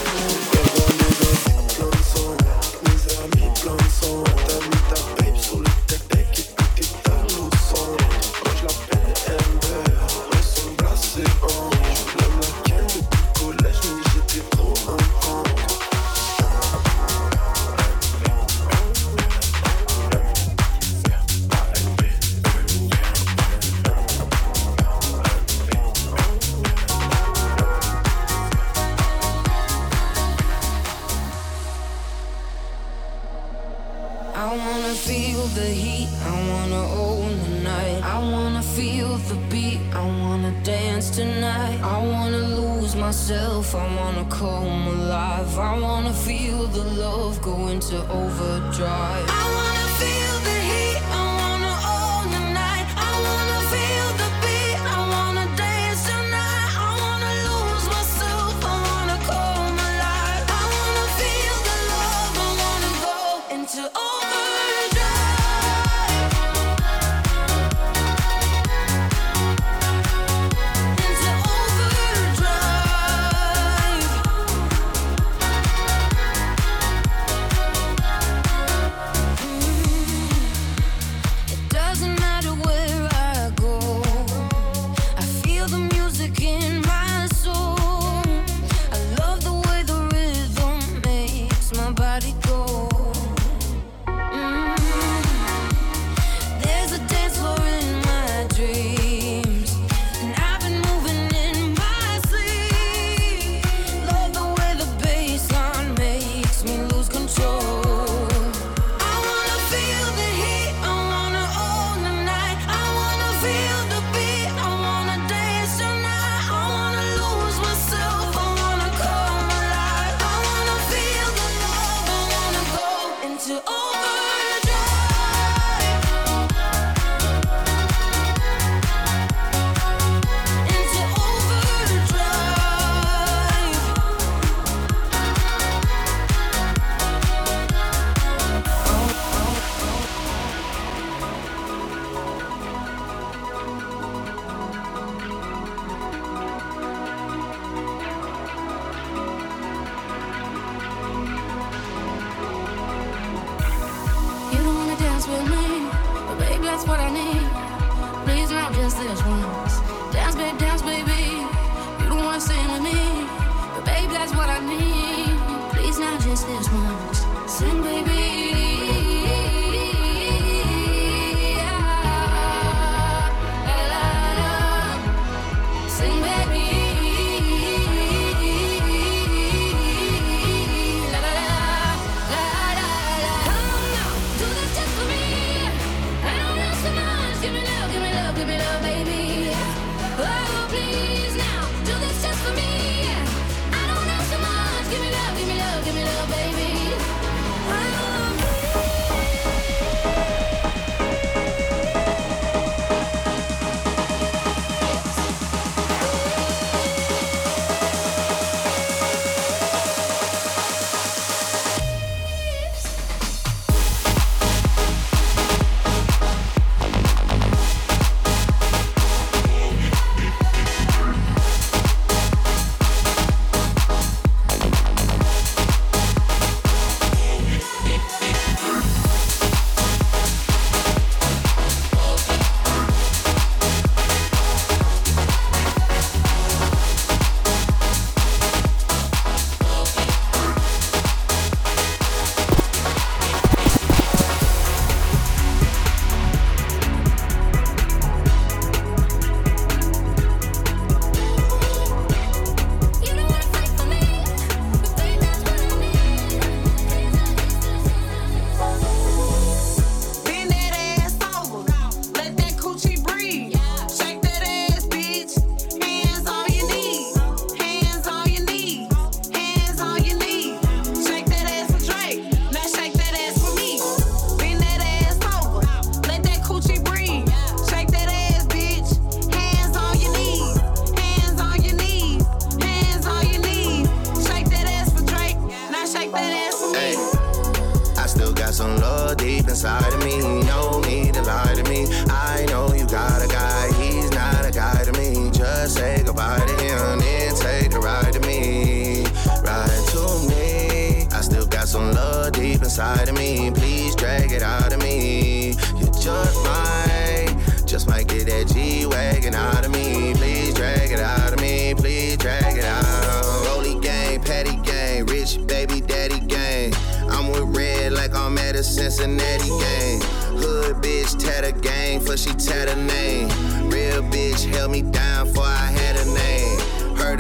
inside 302.74 303.08
of 303.08 303.16
me. 303.16 303.52
Please 303.52 303.96
drag 303.96 304.32
it 304.32 304.42
out 304.42 304.74
of 304.74 304.82
me. 304.82 305.50
You 305.78 305.86
just 306.02 306.44
might, 306.44 307.36
just 307.68 307.88
might 307.88 308.08
get 308.08 308.26
that 308.26 308.48
G 308.48 308.88
wagon 308.88 309.36
out 309.36 309.64
of 309.64 309.72
me. 309.72 310.16
Please 310.16 310.56
drag 310.56 310.92
it 310.92 311.00
out 311.00 311.34
of 311.34 311.40
me. 311.40 311.76
Please 311.76 312.18
drag 312.18 312.58
it 312.58 312.64
out. 312.64 313.46
Rolly 313.46 313.80
gang, 313.80 314.20
patty 314.24 314.56
gang, 314.64 315.06
rich 315.06 315.38
baby 315.46 315.82
daddy 315.82 316.20
gang. 316.22 316.74
I'm 317.12 317.28
with 317.28 317.56
red 317.56 317.92
like 317.92 318.16
I'm 318.16 318.40
at 318.40 318.56
a 318.56 318.64
Cincinnati 318.64 319.50
gang. 319.50 320.02
Hood 320.42 320.78
bitch, 320.78 321.24
tatter 321.24 321.52
gang, 321.52 322.00
for 322.00 322.18
she 322.18 322.34
tatter 322.34 322.76
name. 322.76 323.28
Real 323.70 324.02
bitch, 324.02 324.52
held 324.52 324.72
me 324.72 324.82
down 324.82 325.28
for 325.32 325.44
I 325.44 325.68
had 325.78 325.83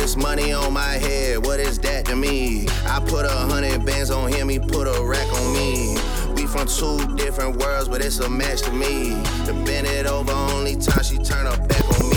this 0.04 0.18
money 0.18 0.52
on 0.52 0.74
my 0.74 0.98
head, 1.00 1.46
what 1.46 1.62
is 1.62 1.80
that 1.80 2.06
to 2.06 2.14
me? 2.14 2.68
I 2.86 3.00
put 3.08 3.26
a 3.26 3.30
hundred 3.30 3.86
bands 3.86 4.12
on 4.12 4.30
him, 4.34 4.50
he 4.50 4.60
put 4.60 4.86
a 4.86 5.02
rack 5.02 5.32
on 5.32 5.54
me. 5.54 5.96
We 6.36 6.46
from 6.46 6.68
two 6.68 7.16
different 7.16 7.56
worlds, 7.56 7.88
but 7.88 8.02
it's 8.02 8.20
a 8.20 8.30
match 8.30 8.64
to 8.64 8.72
me. 8.72 9.12
The 9.46 9.54
bend 9.66 9.88
it 9.88 10.06
over, 10.06 10.34
only 10.34 10.76
time 10.76 11.06
she 11.06 11.20
turn 11.20 11.46
her 11.46 11.58
back 11.68 12.02
on 12.02 12.10
me. 12.10 12.13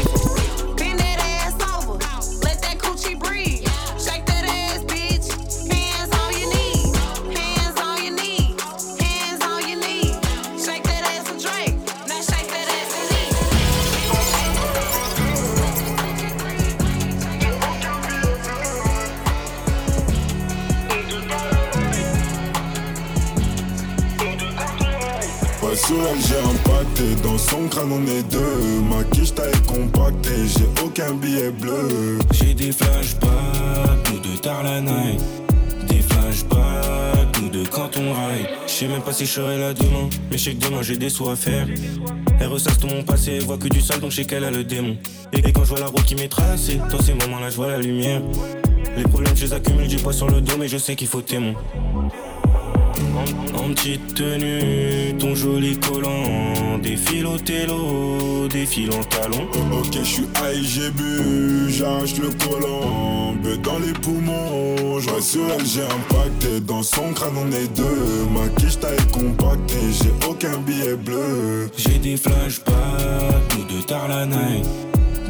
Dans 27.23 27.39
son 27.39 27.69
crâne, 27.69 27.93
on 27.93 28.07
est 28.07 28.23
deux. 28.31 28.83
Ma 28.89 29.05
quiche 29.05 29.35
taille 29.35 29.53
compactée, 29.67 30.47
j'ai 30.47 30.85
aucun 30.85 31.15
billet 31.15 31.51
bleu. 31.51 32.19
J'ai 32.33 32.55
des 32.55 32.73
flashbacks, 32.73 34.03
tout 34.05 34.19
de 34.19 34.37
tard 34.39 34.63
la 34.63 34.81
night. 34.81 35.21
Des 35.89 36.01
flashbacks, 36.01 37.33
tout 37.33 37.49
de 37.49 37.65
quand 37.69 37.97
on 37.97 38.13
ride. 38.13 38.47
Je 38.67 38.73
sais 38.73 38.89
même 38.89 39.03
pas 39.03 39.13
si 39.13 39.27
je 39.27 39.33
serai 39.33 39.59
là 39.59 39.75
demain, 39.75 40.09
mais 40.31 40.39
je 40.39 40.51
que 40.51 40.57
demain 40.57 40.83
j'ai 40.83 40.97
des 40.97 41.09
sous 41.09 41.29
à 41.29 41.37
faire. 41.37 41.67
Elle 42.39 42.49
ressasse 42.49 42.79
tout 42.79 42.89
mon 42.89 43.03
passé, 43.03 43.39
voit 43.41 43.59
que 43.59 43.69
du 43.69 43.81
sale, 43.81 44.01
donc 44.01 44.11
je 44.11 44.17
sais 44.17 44.25
qu'elle 44.25 44.45
a 44.45 44.51
le 44.51 44.65
démon. 44.65 44.97
Et 45.33 45.41
quand 45.53 45.65
je 45.65 45.71
vois 45.71 45.81
la 45.81 45.87
route 45.87 46.05
qui 46.05 46.15
m'est 46.15 46.29
tracée, 46.29 46.81
dans 46.91 47.01
ces 47.01 47.15
moments-là, 47.15 47.51
je 47.51 47.57
vois 47.57 47.69
la 47.69 47.79
lumière. 47.79 48.21
Les 48.97 49.05
problèmes, 49.05 49.35
je 49.37 49.45
les 49.47 49.53
accumule, 49.53 49.89
j'ai 49.89 49.99
pas 49.99 50.13
sur 50.13 50.29
le 50.29 50.41
dos, 50.41 50.55
mais 50.59 50.69
je 50.69 50.79
sais 50.79 50.97
qu'il 50.97 51.09
faut 51.09 51.23
témoin. 51.23 51.55
En, 53.15 53.59
en 53.59 53.69
petite 53.75 54.15
tenue, 54.15 55.15
ton 55.19 55.35
joli 55.35 55.79
collant, 55.79 56.25
défile 56.87 57.27
au 57.27 57.39
télo, 57.39 58.49
défile 58.49 58.91
en 58.93 59.03
talon. 59.05 59.49
Ok, 59.73 59.93
je 59.99 60.05
suis 60.05 60.23
high, 60.23 60.63
j'ai 60.63 60.91
bu, 60.91 61.69
j'arrache 61.69 62.17
le 62.17 62.31
collant, 62.45 63.35
beu 63.43 63.57
dans 63.59 63.79
les 63.79 63.93
poumons. 63.93 65.01
Je 65.01 65.21
sur 65.21 65.43
elle, 65.51 65.67
j'ai 65.67 65.83
impacté. 65.83 66.61
Dans 66.61 66.83
son 66.83 67.13
crâne, 67.13 67.35
on 67.37 67.51
est 67.51 67.69
deux. 67.77 68.27
Ma 68.33 68.49
quiche 68.57 68.79
taille 68.79 68.97
compactée, 69.13 69.75
j'ai 70.01 70.29
aucun 70.29 70.59
billet 70.59 70.95
bleu. 70.95 71.69
J'ai 71.77 71.99
des 71.99 72.17
flashbacks, 72.17 73.49
tout 73.49 73.65
de 73.75 73.83
tard 73.83 74.09
la 74.09 74.25
night. 74.27 74.67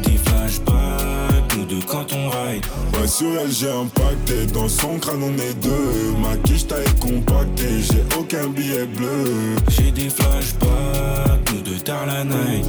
Des 0.03 0.17
flashbacks, 0.17 1.47
tout 1.49 1.65
de 1.65 1.81
quand 1.85 2.13
on 2.13 2.29
ride. 2.29 2.65
Ouais, 2.93 3.07
sur 3.07 3.27
elle, 3.41 3.51
j'ai 3.51 3.71
impacté. 3.71 4.45
Dans 4.53 4.69
son 4.69 4.99
crâne, 4.99 5.23
on 5.23 5.33
est 5.33 5.59
deux. 5.61 6.13
Ma 6.21 6.37
quiche 6.37 6.67
taille 6.67 6.85
compactée, 6.99 7.81
j'ai 7.81 8.03
aucun 8.17 8.47
billet 8.47 8.85
bleu. 8.85 9.55
J'ai 9.69 9.91
des 9.91 10.09
flashbacks, 10.09 11.46
de 11.67 11.77
tard 11.79 12.05
la 12.05 12.23
night. 12.23 12.65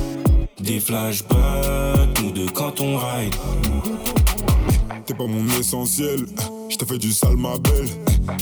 Des 0.61 0.81
flashbacks, 0.81 2.15
tout 2.15 2.33
de 2.33 2.51
quand 2.51 2.81
on 2.81 2.97
ride. 2.97 3.35
T'es 5.07 5.15
pas 5.15 5.27
mon 5.27 5.47
essentiel, 5.59 6.27
je 6.69 6.77
t'ai 6.77 6.85
fait 6.85 6.99
du 6.99 7.13
sale 7.13 7.37
ma 7.37 7.57
belle. 7.59 7.89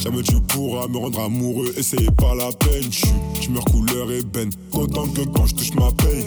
Jamais 0.02 0.22
tu 0.22 0.40
pourras 0.40 0.88
me 0.88 0.96
rendre 0.98 1.20
amoureux 1.20 1.72
et 1.76 1.82
c'est 1.82 2.10
pas 2.16 2.34
la 2.34 2.50
peine. 2.52 2.90
Je 3.40 3.50
meurs 3.50 3.64
couleur 3.66 4.10
ébène, 4.10 4.50
autant 4.72 5.06
que 5.06 5.22
quand 5.26 5.46
je 5.46 5.54
touche 5.54 5.74
ma 5.74 5.92
paye. 5.92 6.24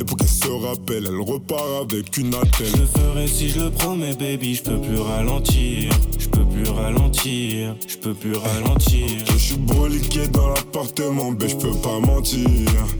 Et 0.00 0.04
pour 0.04 0.16
qu'elle 0.18 0.28
se 0.28 0.48
rappelle, 0.48 1.06
elle 1.08 1.20
repart 1.20 1.64
avec 1.82 2.16
une 2.18 2.34
attelle. 2.34 2.66
Je 2.74 2.80
le 2.80 2.86
ferai 2.86 3.26
si 3.26 3.48
je 3.48 3.60
le 3.60 3.70
promets, 3.70 4.14
baby. 4.14 4.54
Je 4.54 4.62
peux 4.62 4.78
plus 4.78 4.98
ralentir, 5.00 5.92
je 6.18 6.28
peux 6.28 6.44
plus 6.44 6.51
ralentir, 6.72 7.76
je 7.86 7.96
peux 7.96 8.14
plus 8.14 8.34
ralentir. 8.34 9.06
Je 9.26 9.36
suis 9.36 9.56
broliqué 9.56 10.28
dans 10.28 10.48
l'appartement, 10.48 11.32
ben 11.32 11.48
je 11.48 11.56
peux 11.56 11.76
pas 11.76 12.00
mentir, 12.00 12.48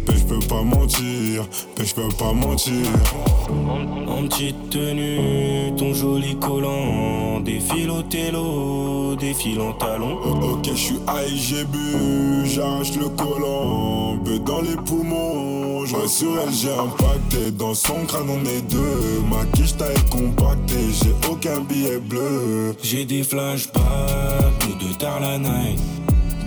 ben 0.07 0.17
je 0.17 0.25
peux 0.25 0.47
pas 0.47 0.63
mentir, 0.63 1.45
ben 1.77 1.87
je 1.87 1.95
peux 1.95 2.09
pas 2.19 2.33
mentir. 2.33 2.87
En 4.07 4.27
petite 4.29 4.71
tenue, 4.71 5.73
ton 5.77 5.93
joli 5.95 6.37
collant, 6.37 7.41
défile 7.41 7.91
au 7.91 8.03
télo, 8.03 9.17
défile 9.17 9.61
en 9.61 9.73
talon. 9.73 10.19
Ok, 10.43 10.69
je 10.73 10.79
suis 10.79 10.95
high, 11.09 11.35
j'ai 11.35 11.65
bu, 11.65 12.47
j'arrache 12.47 12.95
le 12.97 13.09
collant, 13.09 14.17
beu 14.17 14.39
dans 14.39 14.61
les 14.61 14.77
poumons. 14.77 15.85
Je 15.85 16.07
sur 16.07 16.39
elle, 16.41 16.53
j'ai 16.53 16.73
impacté. 16.73 17.51
Dans 17.59 17.75
son 17.75 18.05
crâne, 18.07 18.29
on 18.29 18.45
est 18.45 18.63
deux. 18.71 19.23
Ma 19.29 19.45
quiche 19.47 19.77
taille 19.77 19.97
compactée, 20.11 20.91
j'ai 20.93 21.31
aucun 21.31 21.61
billet 21.61 21.99
bleu. 21.99 22.75
J'ai 22.83 23.05
des 23.05 23.25
flashbacks, 23.63 24.59
tout 24.61 24.87
de 24.87 24.93
tard 24.95 25.21
la 25.21 25.39
night. 25.39 25.79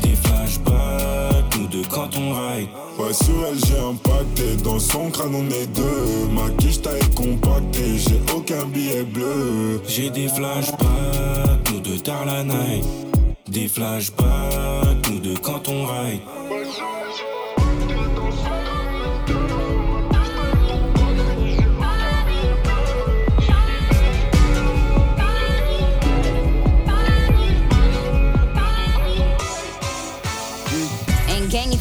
Des 0.02 0.16
flashbacks, 0.16 1.50
tout 1.52 1.68
de 1.68 1.86
quand 1.88 2.10
on 2.18 2.34
ride. 2.34 2.70
Ouais, 2.98 3.14
sur 3.14 3.46
elle, 3.48 3.60
j'ai 3.66 3.80
impacté. 3.80 4.56
Dans 4.64 4.80
son 4.80 5.10
crâne, 5.10 5.36
on 5.36 5.48
est 5.50 5.68
deux. 5.68 6.28
Ma 6.32 6.50
quiche 6.58 6.82
taille 6.82 7.02
compactée, 7.16 7.98
j'ai 7.98 8.20
aucun 8.36 8.66
billet 8.66 9.04
bleu. 9.04 9.82
J'ai 9.88 10.10
des 10.10 10.28
flashbacks, 10.28 11.64
tout 11.66 11.80
de 11.80 11.98
tard 11.98 12.26
la 12.26 12.44
night. 12.44 12.86
Des 13.48 13.68
flashbacks, 13.68 15.02
tout 15.04 15.20
de 15.20 15.38
quand 15.38 15.68
on 15.70 15.86
ride. 15.86 16.22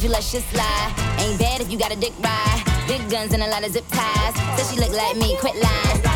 You 0.05 0.11
let 0.11 0.23
shit 0.23 0.43
slide. 0.43 0.93
Ain't 1.19 1.39
bad 1.39 1.61
if 1.61 1.71
you 1.71 1.79
got 1.79 1.91
a 1.91 1.95
dick 1.95 2.13
ride. 2.19 2.63
Big 2.87 3.09
guns 3.09 3.33
and 3.33 3.41
a 3.41 3.47
lot 3.47 3.65
of 3.65 3.71
zip 3.71 3.85
ties. 3.89 4.35
Says 4.55 4.71
she 4.71 4.79
look 4.79 4.91
like 4.91 5.17
me, 5.17 5.35
quit 5.39 5.55
lying. 5.55 6.14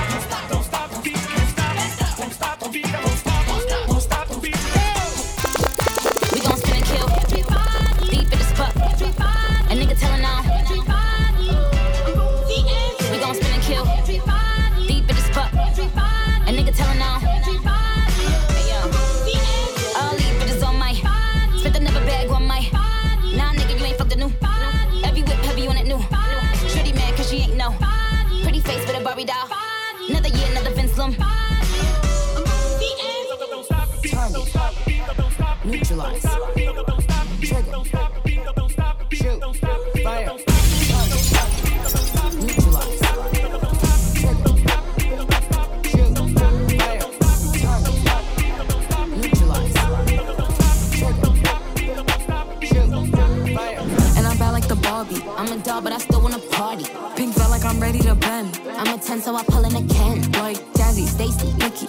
I'm 55.50 55.60
a 55.60 55.64
doll, 55.64 55.82
but 55.82 55.92
I 55.92 55.98
still 55.98 56.22
wanna 56.22 56.38
party. 56.38 56.86
Pink 57.16 57.34
felt 57.34 57.50
like 57.50 57.66
I'm 57.66 57.80
ready 57.80 57.98
to 58.02 58.14
bend. 58.14 58.62
I'm 58.78 58.94
a 58.94 59.02
10, 59.02 59.20
so 59.20 59.36
I 59.36 59.44
pull 59.46 59.66
in 59.66 59.76
a 59.76 59.82
Ken. 59.92 60.22
Like 60.34 60.58
Jazzy, 60.74 61.08
Stacy, 61.08 61.52
Nikki. 61.54 61.88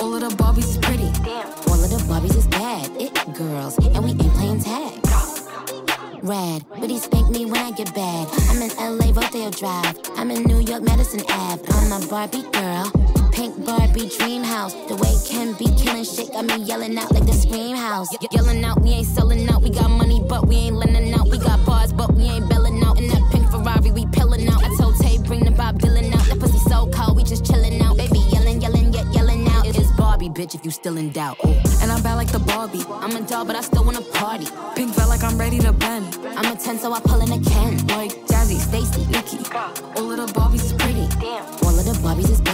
All 0.00 0.14
of 0.14 0.20
the 0.20 0.28
Barbies 0.36 0.68
is 0.68 0.78
pretty. 0.78 1.10
All 1.66 1.82
of 1.82 1.90
the 1.90 2.00
Barbies 2.06 2.36
is 2.36 2.46
bad. 2.46 2.88
It 3.00 3.12
girls, 3.34 3.76
and 3.78 4.04
we 4.04 4.10
ain't 4.10 4.34
playing 4.34 4.60
tag. 4.62 5.00
Rad, 6.22 6.64
but 6.78 6.88
he 6.90 7.00
spank 7.00 7.28
me 7.30 7.44
when 7.44 7.56
I 7.58 7.72
get 7.72 7.92
bad. 7.92 8.28
I'm 8.50 8.62
in 8.62 8.70
LA, 8.78 9.10
Rodeo 9.12 9.50
Drive. 9.50 9.98
I'm 10.16 10.30
in 10.30 10.44
New 10.44 10.60
York, 10.60 10.84
Madison 10.84 11.22
Ave. 11.28 11.64
I'm 11.70 12.00
a 12.00 12.06
Barbie 12.06 12.42
girl. 12.52 13.11
Pink 13.42 13.66
Barbie 13.66 14.08
dream 14.08 14.44
house. 14.44 14.72
The 14.86 14.94
way 14.94 15.14
Ken 15.26 15.52
be 15.54 15.64
killing 15.74 16.04
shit 16.04 16.30
got 16.30 16.44
me 16.44 16.62
yelling 16.62 16.96
out 16.96 17.10
like 17.10 17.26
the 17.26 17.32
scream 17.32 17.74
house. 17.74 18.06
Ye- 18.20 18.28
yelling 18.30 18.64
out, 18.64 18.80
we 18.80 18.90
ain't 18.90 19.08
selling 19.08 19.48
out. 19.48 19.62
We 19.62 19.70
got 19.70 19.90
money, 19.90 20.22
but 20.28 20.46
we 20.46 20.54
ain't 20.70 20.76
lending 20.76 21.12
out. 21.12 21.26
We 21.28 21.38
got 21.38 21.58
bars, 21.66 21.92
but 21.92 22.14
we 22.14 22.22
ain't 22.22 22.48
belling 22.48 22.80
out. 22.84 23.00
In 23.00 23.08
that 23.08 23.22
pink 23.32 23.50
Ferrari, 23.50 23.90
we 23.90 24.06
pillin' 24.06 24.48
out. 24.48 24.62
I 24.62 24.68
told 24.76 24.94
Tay, 25.00 25.18
bring 25.18 25.44
the 25.44 25.50
Bob 25.50 25.80
Dylan 25.80 26.14
out. 26.14 26.24
That 26.26 26.38
pussy 26.38 26.58
so 26.70 26.88
cold, 26.94 27.16
we 27.16 27.24
just 27.24 27.42
chillin' 27.42 27.82
out. 27.82 27.96
Baby 27.96 28.20
yelling, 28.30 28.60
yelling, 28.60 28.92
yet 28.92 29.06
yelling 29.12 29.48
out. 29.48 29.66
It's 29.66 29.90
Barbie, 29.98 30.28
bitch, 30.28 30.54
if 30.54 30.64
you 30.64 30.70
still 30.70 30.96
in 30.96 31.10
doubt. 31.10 31.36
And 31.82 31.90
I'm 31.90 32.00
bad 32.00 32.14
like 32.14 32.30
the 32.30 32.38
Barbie. 32.38 32.84
I'm 33.02 33.16
a 33.16 33.22
doll, 33.22 33.44
but 33.44 33.56
I 33.56 33.62
still 33.62 33.84
wanna 33.84 34.02
party. 34.02 34.46
Pink 34.76 34.94
felt 34.94 35.08
like 35.08 35.24
I'm 35.24 35.36
ready 35.36 35.58
to 35.58 35.72
bend. 35.72 36.16
I'm 36.36 36.46
a 36.46 36.56
10, 36.56 36.78
so 36.78 36.92
I 36.92 37.00
pull 37.00 37.20
in 37.20 37.32
a 37.32 37.42
Ken. 37.50 37.72
Like 37.88 38.12
Jazzy, 38.30 38.58
Stacy, 38.68 39.04
Nikki. 39.10 39.42
All 39.96 40.12
of 40.12 40.18
the 40.22 40.32
Barbies 40.32 40.64
is 40.66 40.72
pretty. 40.74 41.08
Damn. 41.18 41.42
All 41.66 41.76
of 41.76 41.84
the 41.84 41.98
Barbies 42.06 42.30
is 42.30 42.40
bad. 42.40 42.51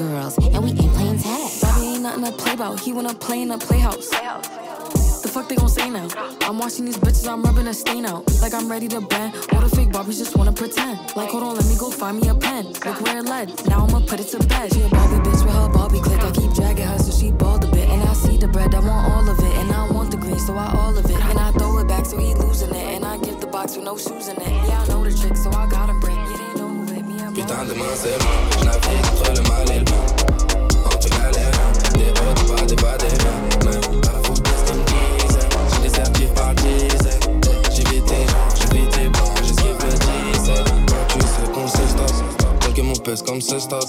Girls, 0.00 0.38
and 0.38 0.64
we 0.64 0.70
ain't 0.70 0.94
playing 0.94 1.18
tag. 1.18 1.50
Bobby 1.60 1.86
ain't 1.88 2.02
nothing 2.02 2.24
to 2.24 2.32
play 2.32 2.54
about. 2.54 2.80
He 2.80 2.90
wanna 2.94 3.12
play 3.12 3.42
in 3.42 3.50
a 3.50 3.58
playhouse. 3.58 4.08
The 4.08 5.28
fuck 5.28 5.46
they 5.46 5.56
gon' 5.56 5.68
say 5.68 5.90
now? 5.90 6.08
I'm 6.40 6.58
watching 6.58 6.86
these 6.86 6.96
bitches, 6.96 7.28
I'm 7.30 7.42
rubbing 7.42 7.66
a 7.66 7.74
stain 7.74 8.06
out. 8.06 8.24
Like 8.40 8.54
I'm 8.54 8.70
ready 8.70 8.88
to 8.88 9.02
bend. 9.02 9.36
All 9.52 9.60
the 9.60 9.68
fake 9.68 9.90
Barbies 9.90 10.16
just 10.16 10.34
wanna 10.38 10.52
pretend. 10.52 10.98
Like, 11.16 11.28
hold 11.28 11.42
on, 11.42 11.54
let 11.54 11.66
me 11.66 11.76
go 11.76 11.90
find 11.90 12.18
me 12.18 12.28
a 12.28 12.34
pen. 12.34 12.72
Look 12.86 12.98
where 13.02 13.18
it 13.18 13.26
led. 13.26 13.48
Now 13.68 13.84
I'ma 13.84 14.00
put 14.06 14.20
it 14.20 14.28
to 14.28 14.38
bed. 14.46 14.72
She 14.72 14.80
a 14.80 14.88
Barbie 14.88 15.20
bitch 15.28 15.44
with 15.44 15.54
her 15.54 15.68
Barbie 15.68 16.00
click. 16.00 16.22
I 16.22 16.30
keep 16.30 16.54
dragging 16.54 16.86
her 16.86 16.98
so 16.98 17.12
she 17.12 17.30
bald 17.30 17.64
a 17.64 17.68
bit. 17.70 17.86
And 17.90 18.02
I 18.02 18.14
see 18.14 18.38
the 18.38 18.48
bread, 18.48 18.74
I 18.74 18.80
want 18.80 19.12
all 19.12 19.28
of 19.28 19.38
it. 19.38 19.54
And 19.60 19.70
I 19.70 19.90
want 19.92 20.12
the 20.12 20.16
green, 20.16 20.38
so 20.38 20.54
I 20.54 20.72
all 20.80 20.96
of 20.96 21.04
it. 21.04 21.20
And 21.28 21.38
I 21.38 21.52
throw 21.52 21.76
it 21.76 21.88
back 21.88 22.06
so 22.06 22.16
he 22.16 22.32
losing 22.32 22.70
it. 22.70 22.86
And 22.96 23.04
I 23.04 23.18
give 23.18 23.38
the 23.38 23.48
box 23.48 23.76
with 23.76 23.84
no 23.84 23.98
shoes 23.98 24.28
in 24.28 24.36
it. 24.40 24.48
Yeah, 24.48 24.80
I 24.80 24.88
know 24.88 25.04
the 25.04 25.12
trick, 25.12 25.36
so 25.36 25.50
I 25.50 25.68
got 25.68 25.90
him 25.90 26.00
break. 26.00 26.16
Yeah, 26.16 26.39
Putain, 27.34 27.64
demain 27.64 27.84
c'est 27.94 28.18
moi. 28.22 28.32
Je 28.58 28.64
navigue 28.64 29.06
entre 29.12 29.30
le 29.30 29.48
mal 29.48 29.70
et 29.70 29.78
le 29.78 29.84
bon. 29.84 29.92
bien. 29.94 30.84
Entre 30.84 31.08
galère, 31.10 31.50
des 31.94 32.10
hauts, 32.10 32.34
des 32.34 32.48
bas, 32.48 32.66
des 32.66 32.74
bas, 32.74 32.96
des 32.98 33.64
bas. 33.64 33.70
Même 33.70 34.00
pas 34.00 34.18
foutre 34.24 34.42
de 34.42 34.50
eh, 34.50 34.58
ce 34.58 34.72
qu'ils 34.72 34.80
me 34.80 34.84
disent. 34.84 35.38
J'ai 35.72 35.82
des 35.88 35.94
certifs 35.94 36.34
par 36.34 36.54
dizaines. 36.54 37.40
J'ai 37.72 37.84
vite 37.84 38.12
j'ai 38.56 38.78
vite 38.78 38.90
tes 38.90 39.08
blancs, 39.08 39.30
j'esquive 39.44 39.78
le 39.80 39.92
17. 40.32 40.64
Quand 40.88 41.06
tu 41.08 41.20
sais 41.20 41.52
qu'on 41.54 41.68
s'estase. 41.68 42.24
Tel 42.60 42.72
que 42.72 42.82
mon 42.82 42.96
pèse 42.96 43.22
comme 43.22 43.40
c'est 43.40 43.60
stade. 43.60 43.84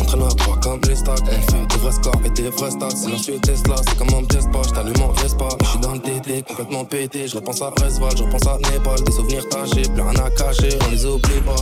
On 0.00 0.04
traîne 0.04 0.22
à 0.22 0.28
trois 0.28 0.56
comme 0.58 0.80
les 0.86 0.96
stacks. 0.96 1.18
On 1.22 1.50
fait 1.50 1.66
des 1.66 1.76
vrais 1.80 1.92
scores 1.92 2.20
et 2.26 2.30
des 2.30 2.50
vrais 2.50 2.70
stats. 2.70 2.90
Sinon, 2.90 3.16
je 3.16 3.22
suis 3.22 3.40
Tesla, 3.40 3.76
c'est 3.88 3.96
comme 3.96 4.14
un 4.14 4.24
test 4.24 4.52
pas. 4.52 4.62
J't'allume 4.68 5.02
en 5.02 5.12
Vespa. 5.12 5.48
J'suis 5.64 5.78
dans 5.80 5.92
le 5.92 5.98
DD, 5.98 6.44
complètement 6.46 6.84
pété. 6.84 7.26
J'repense 7.26 7.62
à 7.62 7.70
Resval, 7.70 8.16
j'repense 8.16 8.46
à 8.46 8.58
Népal. 8.70 9.02
Des 9.04 9.12
souvenirs 9.12 9.48
tachés, 9.48 9.88
plus 9.88 10.02
rien 10.02 10.24
à 10.24 10.30
cacher, 10.30 10.78
on 10.86 10.90
les 10.90 11.06
oublie 11.06 11.40
pas. 11.40 11.56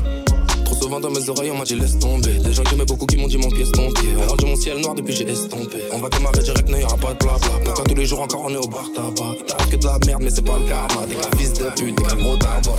Souvent 0.80 0.98
dans 0.98 1.10
mes 1.10 1.28
oreilles, 1.28 1.50
on 1.50 1.58
m'a 1.58 1.64
dit 1.64 1.74
laisse 1.74 1.98
tomber. 1.98 2.32
Des 2.38 2.54
gens 2.54 2.62
que 2.62 2.70
j'aimais 2.70 2.86
beaucoup 2.86 3.04
qui 3.04 3.18
m'ont 3.18 3.26
dit 3.26 3.36
mon 3.36 3.50
pièce 3.50 3.70
ton 3.70 3.92
pied. 3.92 4.14
Alors 4.22 4.36
de 4.36 4.46
mon 4.46 4.56
ciel 4.56 4.78
noir 4.78 4.94
depuis 4.94 5.14
j'ai 5.14 5.28
estompé. 5.28 5.78
On 5.92 5.98
va 5.98 6.08
démarrer 6.08 6.42
direct, 6.42 6.68
n'ayant 6.70 6.96
pas 6.96 7.12
de 7.12 7.18
blabla. 7.18 7.48
Pourquoi 7.64 7.84
tous 7.84 7.94
les 7.94 8.06
jours 8.06 8.20
encore 8.22 8.44
on 8.46 8.50
est 8.50 8.56
au 8.56 8.66
bar 8.66 8.88
tabac? 8.94 9.36
T'as 9.46 9.66
que 9.66 9.76
de 9.76 9.84
la 9.84 9.98
merde, 10.06 10.22
mais 10.22 10.30
c'est 10.30 10.44
pas 10.44 10.58
le 10.58 10.66
karma. 10.66 11.06
T'es 11.06 11.14
qu'un 11.16 11.36
fils 11.36 11.52
de 11.52 11.64
pute, 11.76 11.96
t'es 11.96 12.02
qu'un 12.02 12.16
gros 12.16 12.36
tabac. 12.36 12.76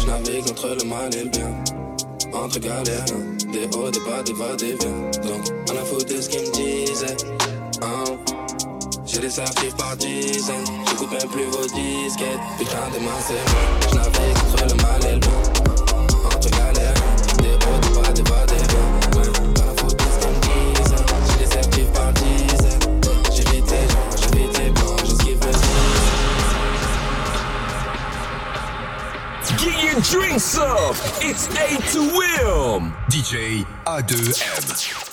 Je 0.00 0.06
navigue 0.06 0.50
entre 0.50 0.68
le 0.68 0.84
mal 0.84 1.14
et 1.14 1.22
le 1.22 1.30
bien. 1.30 1.54
Entre 2.32 2.58
galères, 2.58 3.04
des 3.52 3.76
hauts, 3.76 3.90
des 3.90 4.00
bas, 4.00 4.22
des 4.24 4.32
va, 4.32 4.56
des 4.56 4.74
viens. 4.74 5.30
Donc, 5.30 5.42
on 5.68 5.76
a 5.76 5.84
foutu 5.84 6.20
ce 6.20 6.28
qu'ils 6.28 6.40
me 6.40 6.52
disaient. 6.52 7.16
Hein? 7.82 8.04
J'ai 9.06 9.20
des 9.20 9.40
archives 9.40 9.74
par 9.76 9.96
dizaines, 9.96 10.64
j'écoute 10.88 11.10
même 11.12 11.28
plus 11.30 11.44
vos 11.44 11.66
disquettes. 11.66 12.40
Putain, 12.58 12.90
demain 12.94 13.10
c'est 13.26 13.34
moi, 13.34 13.62
je 13.80 13.94
navigue 13.96 14.36
entre 14.52 14.74
le 14.74 14.82
mal 14.82 15.06
et 15.08 15.14
le 15.14 15.18
bien. 15.18 15.59
Drinks 30.10 30.58
up! 30.58 30.96
It's 31.20 31.46
A 31.50 31.68
to 31.92 32.00
Wilm! 32.10 32.92
DJ 33.06 33.64
A2M. 33.86 35.09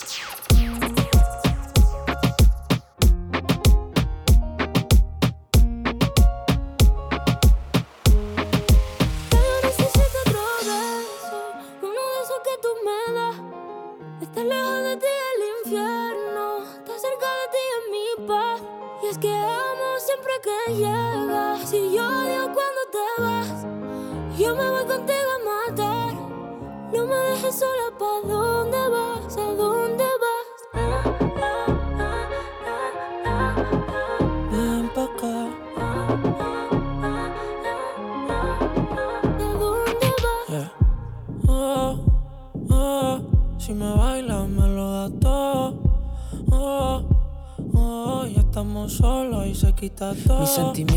Mis 50.00 50.50
sentimientos 50.50 50.97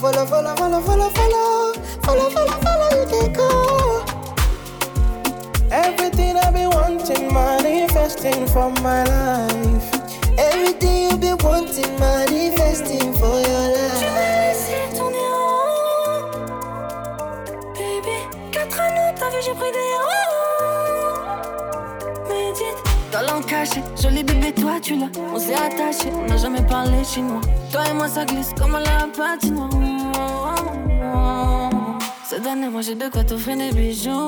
follow, 0.00 0.24
follow, 0.24 0.56
follow, 0.56 0.80
follow, 0.80 1.10
follow, 1.10 1.74
follow, 2.02 2.30
follow, 2.30 2.58
follow, 2.64 2.88
you 3.00 3.06
can 3.06 3.32
go. 3.34 3.48
Everything 5.70 6.36
I 6.36 6.50
be 6.50 6.66
wanting, 6.66 7.32
manifesting 7.32 8.46
for 8.46 8.70
my 8.80 9.04
life. 9.04 9.90
Everything 10.38 11.10
you 11.10 11.16
be 11.18 11.32
wanting, 11.44 11.98
manifesting 11.98 13.12
for 13.14 13.40
your 13.46 13.66
life. 13.76 13.98
Tu 14.00 14.06
m'as 14.16 14.30
laissé 14.40 14.78
tourner 14.96 15.28
en 15.36 16.20
baby. 17.74 18.16
Quatre 18.52 18.82
t'as 19.18 19.40
j'ai 19.44 19.54
pris 19.54 19.72
des 19.78 19.94
ronds. 20.06 21.20
Médite. 22.28 22.80
Dans 23.12 23.22
l'en 23.22 23.42
caché, 23.42 23.82
joli 24.00 24.22
bébé, 24.24 24.52
toi 24.52 24.80
tu 24.80 24.96
l'as. 24.96 25.10
On 25.34 25.38
s'est 25.38 25.54
attaché, 25.54 26.08
on 26.16 26.26
n'a 26.26 26.38
jamais 26.38 26.62
parlé 26.62 27.04
chinois. 27.04 27.42
Toi 27.70 27.82
et 27.90 27.92
moi, 27.92 28.08
ça 28.08 28.24
glisse 28.24 28.52
comme 28.58 28.72
la 28.72 29.06
patinoire. 29.14 29.89
Année, 32.50 32.68
moi 32.68 32.80
j'ai 32.80 32.96
de 32.96 33.08
quoi 33.08 33.22
t'offrir 33.22 33.56
des 33.56 33.70
bijoux. 33.70 34.26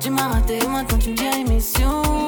Tu 0.00 0.08
m'as 0.08 0.28
raté, 0.28 0.58
maintenant 0.66 0.98
tu 0.98 1.10
me 1.10 1.14
dis 1.14 1.40
émission. 1.40 2.27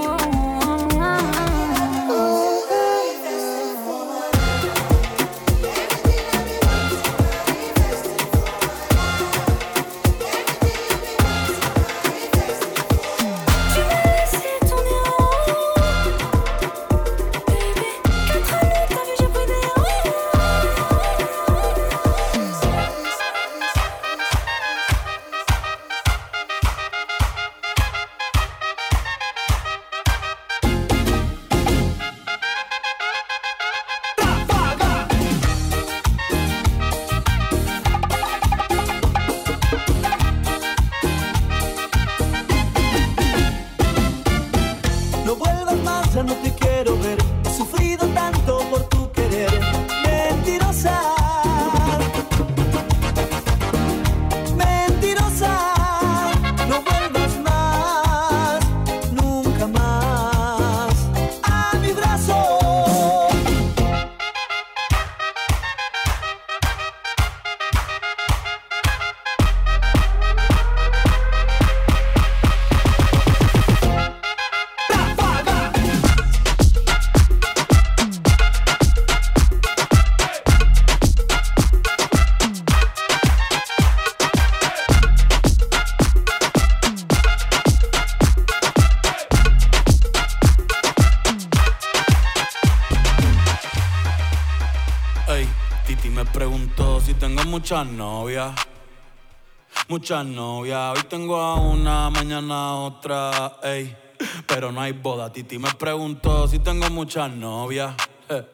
Muchas 97.70 97.86
novias. 97.86 98.52
Muchas 99.86 100.26
novias. 100.26 100.96
Hoy 100.96 101.04
tengo 101.08 101.36
a 101.36 101.54
una, 101.54 102.10
mañana 102.10 102.70
a 102.70 102.74
otra. 102.74 103.58
Ey, 103.62 103.96
pero 104.44 104.72
no 104.72 104.80
hay 104.80 104.90
boda. 104.90 105.32
Titi 105.32 105.56
me 105.56 105.70
preguntó 105.74 106.48
si 106.48 106.58
tengo 106.58 106.90
muchas 106.90 107.30
novias. 107.30 107.94
Eh, 108.28 108.44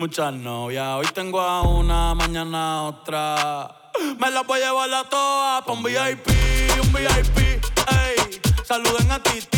Muchas 0.00 0.32
novias. 0.34 0.88
Hoy 0.96 1.06
tengo 1.14 1.40
a 1.40 1.62
una, 1.62 2.16
mañana 2.16 2.78
a 2.78 2.82
otra. 2.82 3.92
Me 4.18 4.28
las 4.28 4.44
voy 4.44 4.60
a 4.60 4.66
llevar 4.66 4.92
a 4.92 5.04
todas 5.04 5.62
pa' 5.62 5.72
un 5.72 5.84
VIP, 5.84 6.26
un 6.82 6.92
VIP. 6.92 7.38
Ey, 7.38 8.40
saluden 8.64 9.12
a 9.12 9.22
Titi, 9.22 9.51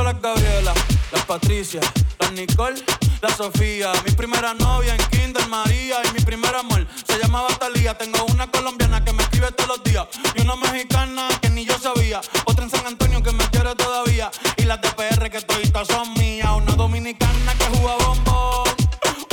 las 0.00 0.20
Gabriela, 0.22 0.72
las 1.12 1.24
Patricia, 1.26 1.80
las 2.18 2.32
Nicole, 2.32 2.82
la 3.20 3.28
Sofía. 3.36 3.92
Mi 4.06 4.12
primera 4.12 4.54
novia 4.54 4.94
en 4.94 5.04
Kinder 5.10 5.46
María 5.48 5.96
y 6.08 6.12
mi 6.14 6.20
primer 6.20 6.54
amor 6.56 6.86
se 7.06 7.18
llamaba 7.18 7.48
Talía. 7.58 7.96
Tengo 7.98 8.24
una 8.32 8.50
colombiana 8.50 9.04
que 9.04 9.12
me 9.12 9.22
escribe 9.22 9.52
todos 9.52 9.68
los 9.68 9.84
días 9.84 10.06
y 10.34 10.40
una 10.40 10.56
mexicana 10.56 11.28
que 11.42 11.50
ni 11.50 11.66
yo 11.66 11.78
sabía. 11.78 12.22
Otra 12.46 12.64
en 12.64 12.70
San 12.70 12.86
Antonio 12.86 13.22
que 13.22 13.32
me 13.32 13.44
quiere 13.50 13.74
todavía 13.74 14.30
y 14.56 14.62
las 14.62 14.80
de 14.80 14.88
PR 14.92 15.30
que 15.30 15.42
toditas 15.42 15.86
son 15.88 16.14
mías. 16.14 16.48
Una 16.56 16.72
dominicana 16.72 17.52
que 17.58 17.64
juega 17.76 17.96
bombón, 17.96 18.74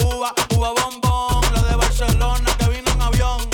uva, 0.03 0.34
uva 0.57 0.73
bombón. 0.73 1.53
La 1.53 1.64
de 1.64 1.76
Barcelona 1.76 2.52
que 2.57 2.69
vino 2.69 2.91
en 2.91 3.02
avión 3.02 3.49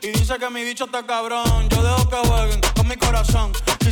y 0.00 0.08
dice 0.08 0.38
que 0.38 0.48
mi 0.48 0.64
bicho 0.64 0.86
está 0.86 1.04
cabrón. 1.04 1.68
Yo 1.68 1.82
dejo 1.82 2.08
que 2.08 2.16
jueguen 2.28 2.60
con 2.74 2.88
mi 2.88 2.96
corazón. 2.96 3.52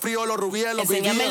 frío, 0.00 0.26
los 0.26 0.36
rubíes, 0.36 0.74
los 0.74 0.90
Enséñame 0.90 1.24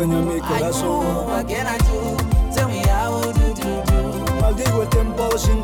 kwenye 0.00 0.16
miko 0.16 0.46
make 0.54 0.64
a 0.64 0.72
what 1.26 1.46
can 1.46 1.66
i 1.66 1.76
do 1.76 2.16
tell 2.54 2.68
me 2.68 2.78
how 2.88 3.20
do 3.20 3.32
do 3.32 3.52
do 3.52 3.68
i'll 4.42 4.54
do 4.54 4.64
what 4.78 4.90
them 4.92 5.12
boys 5.14 5.46
in 5.48 5.62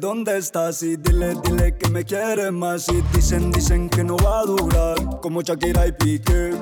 dónde 0.00 0.38
estás 0.38 0.82
y 0.82 0.96
dile, 0.96 1.34
dile 1.44 1.76
que 1.76 1.90
me 1.90 2.04
quieres 2.04 2.50
más 2.50 2.88
y 2.88 3.02
dicen, 3.14 3.52
dicen 3.52 3.90
que 3.90 4.02
no 4.02 4.16
va 4.16 4.40
a 4.40 4.44
durar 4.44 4.96
como 5.20 5.42
Shakira 5.42 5.86
y 5.86 5.92
Piqué. 5.92 6.54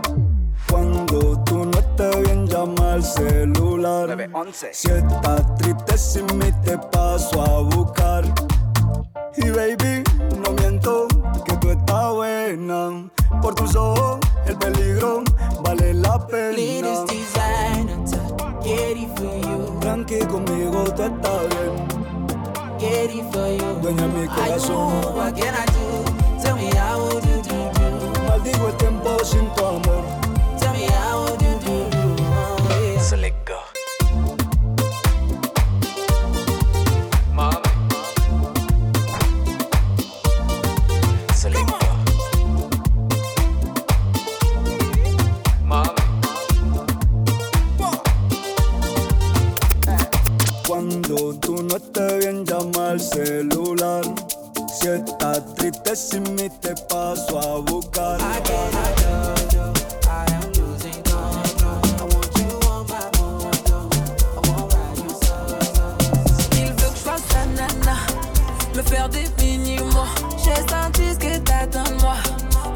Cuando 0.69 1.43
tú 1.44 1.65
no 1.65 1.78
estés 1.78 2.23
bien 2.24 2.47
llama 2.47 2.94
al 2.94 3.05
celular. 3.05 4.28
Si 4.73 4.89
estás 4.90 5.55
triste 5.56 5.97
sin 5.97 6.27
mí 6.36 6.51
te 6.65 6.77
paso 6.77 7.40
a 7.40 7.60
buscar. 7.77 8.24
Y 9.36 9.51
baby, 9.51 10.02
no 10.44 10.52
miento 10.55 11.06
que 11.47 11.56
tú 11.59 11.70
estás 11.70 12.12
buena. 12.12 13.09
Por 13.40 13.55
tus 13.55 13.77
ojos 13.77 14.19
el 14.47 14.59
peligro 14.59 15.23
vale 15.62 15.94
la 15.94 16.27
pena. 16.27 16.51
Latest 16.51 17.09
designer, 17.09 17.98
get 18.65 18.97
it 18.97 19.09
for 19.16 19.40
you. 19.40 19.78
Tranqui 19.81 20.19
conmigo 20.27 20.85
tú 20.93 21.02
estás 21.05 21.48
bien. 21.51 21.98
Get 22.78 23.10
it 23.10 23.24
for 23.32 23.48
you. 23.48 23.80
De 23.82 23.92
mi 23.92 24.22
I 24.24 24.26
corazón. 24.28 25.02
know, 25.02 25.10
what 25.16 25.34
can 25.36 25.55
I 25.55 25.64
do? 25.66 26.40
Tell 26.42 26.56
me 26.56 26.70
how 26.76 27.00
would 27.02 27.24
you 27.24 27.42
do, 27.42 27.59
do? 27.74 28.22
Maldigo 28.28 28.68
el 28.68 28.76
tiempo 28.76 29.18
sin 29.24 29.48
tu 29.56 29.64
amor. 29.64 30.27
No 51.69 51.77
estés 51.77 52.19
bien 52.19 52.45
llama 52.45 52.90
al 52.90 53.01
celular. 53.01 54.03
Si 54.81 54.89
estás 54.89 55.55
triste 55.55 55.97
sin 55.97 56.23
mí 56.35 56.49
te 56.61 56.74
paso 56.89 57.39
a 57.39 57.59
buscar. 57.61 58.19
Fasse 67.05 67.23
sa 67.31 67.47
nana, 67.57 67.97
me 68.74 68.82
faire 68.82 69.09
des 69.09 69.28
mini-mois. 69.40 70.09
J'ai 70.43 70.61
senti 70.69 71.12
ce 71.12 71.19
que 71.19 71.39
t'attends 71.39 71.85
de 71.85 72.01
moi. 72.01 72.16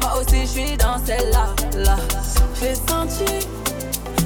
Moi 0.01 0.11
aussi, 0.19 0.41
je 0.41 0.47
suis 0.47 0.77
dans 0.77 0.97
celle-là. 1.05 1.47
Là. 1.77 1.97
J'ai 2.59 2.75
senti, 2.75 3.47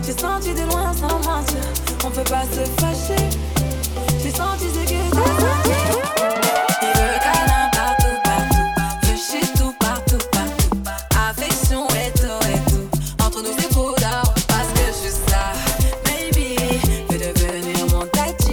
j'ai 0.05 0.13
senti 0.13 0.53
de 0.53 0.61
loin 0.69 0.93
sans 0.93 1.19
mentir. 1.19 1.63
On 2.05 2.09
peut 2.09 2.23
pas 2.23 2.43
se 2.43 2.63
fâcher. 2.81 3.46
Ça. 15.27 15.53
Baby, 16.05 16.55
veux 17.09 17.17
devenir 17.17 17.85
mon 17.91 18.05
tati. 18.07 18.51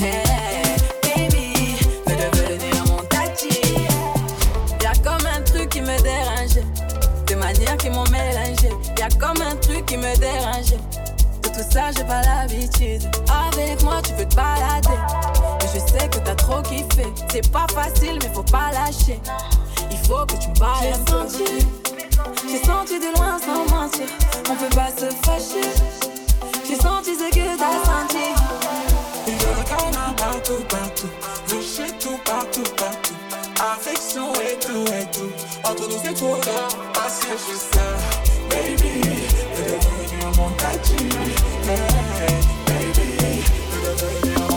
Hey, 0.00 0.76
baby, 1.02 1.76
veux 2.06 2.16
devenir 2.16 2.84
mon 2.86 3.02
tati. 3.04 3.62
Y'a 4.82 4.92
comme 5.02 5.26
un 5.26 5.40
truc 5.42 5.68
qui 5.70 5.80
me 5.80 5.96
dérangeait. 6.02 6.66
Des 7.26 7.36
manières 7.36 7.76
qui 7.76 7.90
m'ont 7.90 8.04
mélangé. 8.04 8.70
Y'a 8.98 9.08
comme 9.18 9.40
un 9.42 9.56
truc 9.56 9.86
qui 9.86 9.96
me 9.96 10.16
dérangeait. 10.18 10.80
De 11.42 11.48
tout 11.48 11.70
ça, 11.70 11.90
j'ai 11.96 12.04
pas 12.04 12.22
l'habitude. 12.22 13.02
Avec 13.48 13.82
moi, 13.82 14.00
tu 14.02 14.12
peux 14.14 14.24
te 14.24 14.36
balader. 14.36 14.97
Trop 16.48 16.62
kiffé. 16.62 17.06
C'est 17.30 17.50
pas 17.52 17.66
facile, 17.74 18.18
mais 18.22 18.30
faut 18.34 18.42
pas 18.42 18.70
lâcher. 18.72 19.20
Il 19.90 19.98
faut 19.98 20.24
que 20.26 20.36
tu 20.36 20.48
bailles 20.58 20.92
un 20.94 21.04
peu. 21.04 21.28
J'ai 22.48 22.64
senti 22.64 22.98
de 22.98 23.16
loin 23.16 23.38
sans 23.38 23.64
mentir. 23.74 24.06
On 24.50 24.54
peut 24.54 24.74
pas 24.74 24.90
se 24.90 25.10
fâcher. 25.26 25.68
J'ai 26.66 26.76
senti 26.76 27.14
ce 27.14 27.28
que 27.30 27.58
t'as 27.58 27.78
senti. 27.84 28.26
Il 29.26 29.34
partout, 30.16 30.64
partout. 30.68 31.08
Chez 31.60 31.92
tout, 31.98 32.18
partout, 32.24 32.62
partout. 32.76 33.14
Affection 33.60 34.32
et 34.34 34.58
tout, 34.58 34.84
et 34.92 35.06
tout. 35.10 35.30
Entre 35.68 35.88
nous, 35.88 35.98
c'est 36.02 36.14
trop 36.14 36.36
tard. 36.36 36.68
Parce 36.94 37.18
que 37.20 37.32
je 37.32 37.42
suis 37.42 37.58
ça. 37.72 37.80
Baby, 38.48 39.00
veux 39.54 39.78
devenir 39.78 40.28
mon 40.36 40.50
tati. 40.50 40.96
Hey, 41.68 42.40
baby, 42.66 43.42
devenir 43.84 44.47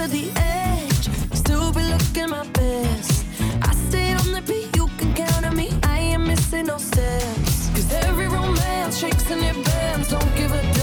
to 0.00 0.08
the 0.08 0.30
edge, 0.36 1.08
still 1.34 1.72
be 1.72 1.82
looking 1.82 2.30
my 2.30 2.46
best. 2.52 3.26
I 3.60 3.74
stayed 3.88 4.14
on 4.14 4.32
the 4.32 4.42
beat, 4.46 4.74
you 4.74 4.86
can 4.96 5.12
count 5.14 5.44
on 5.44 5.54
me. 5.54 5.68
I 5.82 5.98
ain't 5.98 6.26
missing 6.26 6.66
no 6.66 6.78
steps. 6.78 7.68
Cause 7.74 7.92
every 7.92 8.26
romance 8.26 8.98
shakes 8.98 9.30
and 9.30 9.42
it 9.42 9.62
bends, 9.62 10.08
don't 10.08 10.36
give 10.36 10.52
a 10.52 10.62
damn. 10.62 10.79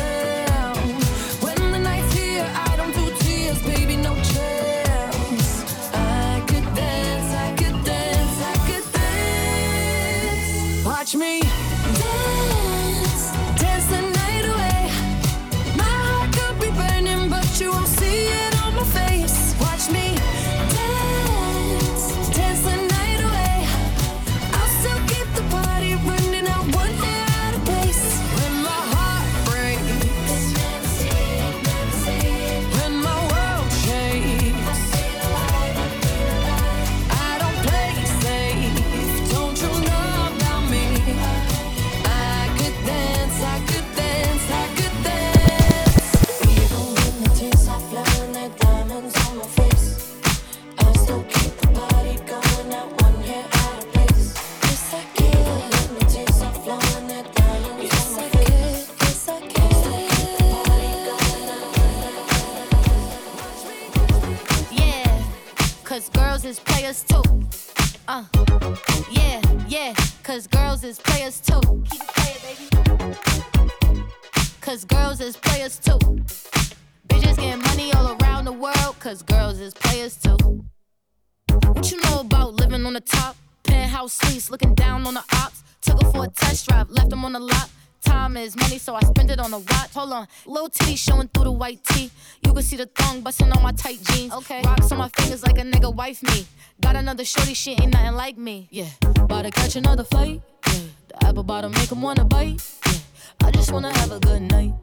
Another 97.17 97.25
shorty, 97.25 97.55
she 97.55 97.71
ain't 97.71 97.91
nothing 97.91 98.13
like 98.13 98.37
me. 98.37 98.67
Yeah, 98.69 98.89
about 99.17 99.45
to 99.45 99.49
catch 99.49 99.75
another 99.75 100.03
fight. 100.03 100.39
Yeah, 100.67 100.79
the 101.07 101.25
apple 101.25 101.41
bottom 101.41 101.71
make 101.71 101.91
'em 101.91 102.03
wanna 102.03 102.23
bite. 102.23 102.61
Yeah, 102.85 103.47
I 103.47 103.49
just 103.49 103.71
wanna 103.71 103.91
have 103.97 104.11
a 104.11 104.19
good 104.19 104.43
night. 104.43 104.75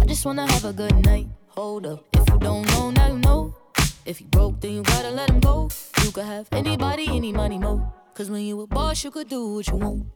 I 0.00 0.06
just 0.06 0.24
wanna 0.24 0.50
have 0.50 0.64
a 0.64 0.72
good 0.72 0.96
night. 1.04 1.26
Hold 1.48 1.84
up, 1.84 2.06
if 2.14 2.26
you 2.30 2.38
don't 2.38 2.66
know, 2.68 2.90
now 2.90 3.08
you 3.08 3.18
know. 3.18 3.54
If 4.06 4.22
you 4.22 4.28
broke, 4.28 4.62
then 4.62 4.72
you 4.76 4.82
gotta 4.82 5.10
let 5.10 5.28
him 5.28 5.40
go. 5.40 5.68
You 6.02 6.10
could 6.10 6.24
have 6.24 6.48
anybody, 6.52 7.06
any 7.08 7.32
money, 7.32 7.58
mo. 7.58 7.92
Cause 8.14 8.30
when 8.30 8.40
you 8.40 8.58
a 8.62 8.66
boss, 8.66 9.04
you 9.04 9.10
could 9.10 9.28
do 9.28 9.56
what 9.56 9.66
you 9.68 9.76
want. 9.76 10.06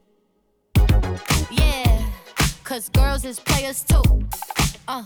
Yeah, 1.51 2.01
cause 2.63 2.89
girls 2.89 3.23
is 3.25 3.39
players 3.39 3.83
too. 3.83 4.07
Uh, 4.87 5.03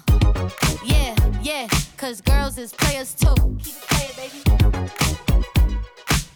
yeah, 0.85 1.13
yeah, 1.41 1.67
cause 1.97 2.21
girls 2.21 2.57
is 2.57 2.71
players 2.71 3.13
too. 3.13 3.35
Keep 3.59 3.75
it 3.75 3.87
playing, 3.89 4.15
baby. 4.15 5.30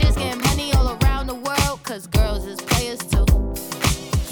Bitches 0.00 0.16
getting 0.16 0.40
money 0.40 0.72
all 0.72 0.96
around 1.02 1.26
the 1.26 1.34
world, 1.34 1.82
cause 1.82 2.06
girls 2.06 2.46
is 2.46 2.58
players 2.62 3.00
too. 3.00 3.26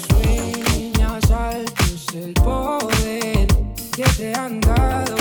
Sueñas 0.07 1.29
altos 1.29 2.07
el 2.15 2.33
poder 2.33 3.47
que 3.95 4.03
te 4.17 4.33
han 4.33 4.59
dado 4.61 5.15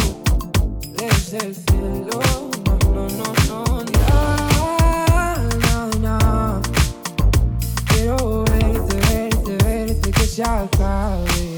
desde 0.97 1.39
el 1.39 1.55
cielo. 1.55 2.21
No, 2.65 2.79
no, 2.95 3.09
no, 3.09 3.29
no, 3.49 3.85
no, 5.59 5.91
no, 5.91 5.91
no. 6.01 6.63
Quiero 7.89 8.45
verte, 8.45 8.97
verte, 8.97 9.65
verte 9.65 10.11
que 10.11 10.27
se 10.27 10.43
acabe 10.43 11.58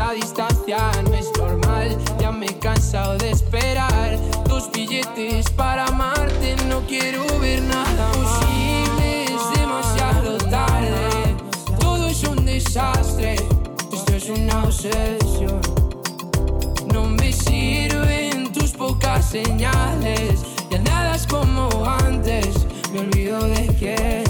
Esta 0.00 0.14
distancia 0.14 0.78
no 1.04 1.14
es 1.14 1.30
normal, 1.36 1.94
ya 2.18 2.32
me 2.32 2.46
he 2.46 2.58
cansado 2.58 3.18
de 3.18 3.32
esperar 3.32 4.18
tus 4.48 4.70
billetes 4.72 5.50
para 5.50 5.84
amarte. 5.84 6.56
No 6.70 6.80
quiero 6.88 7.22
ver 7.38 7.60
nada 7.64 8.10
posible, 8.12 9.24
es 9.24 9.60
demasiado 9.60 10.38
tarde. 10.48 11.36
Todo 11.78 12.08
es 12.08 12.24
un 12.24 12.46
desastre, 12.46 13.34
esto 13.92 14.14
es 14.14 14.30
una 14.30 14.64
obsesión. 14.64 15.60
No 16.94 17.04
me 17.04 17.30
sirven 17.30 18.50
tus 18.54 18.70
pocas 18.70 19.26
señales, 19.26 20.40
ya 20.70 20.78
nada 20.78 21.14
es 21.14 21.26
como 21.26 21.68
antes. 21.84 22.48
Me 22.94 23.00
olvido 23.00 23.38
de 23.48 23.66
quién 23.78 24.29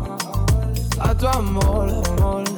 a 1.03 1.13
tu 1.15 1.27
amor, 1.27 1.89
amor. 2.19 2.50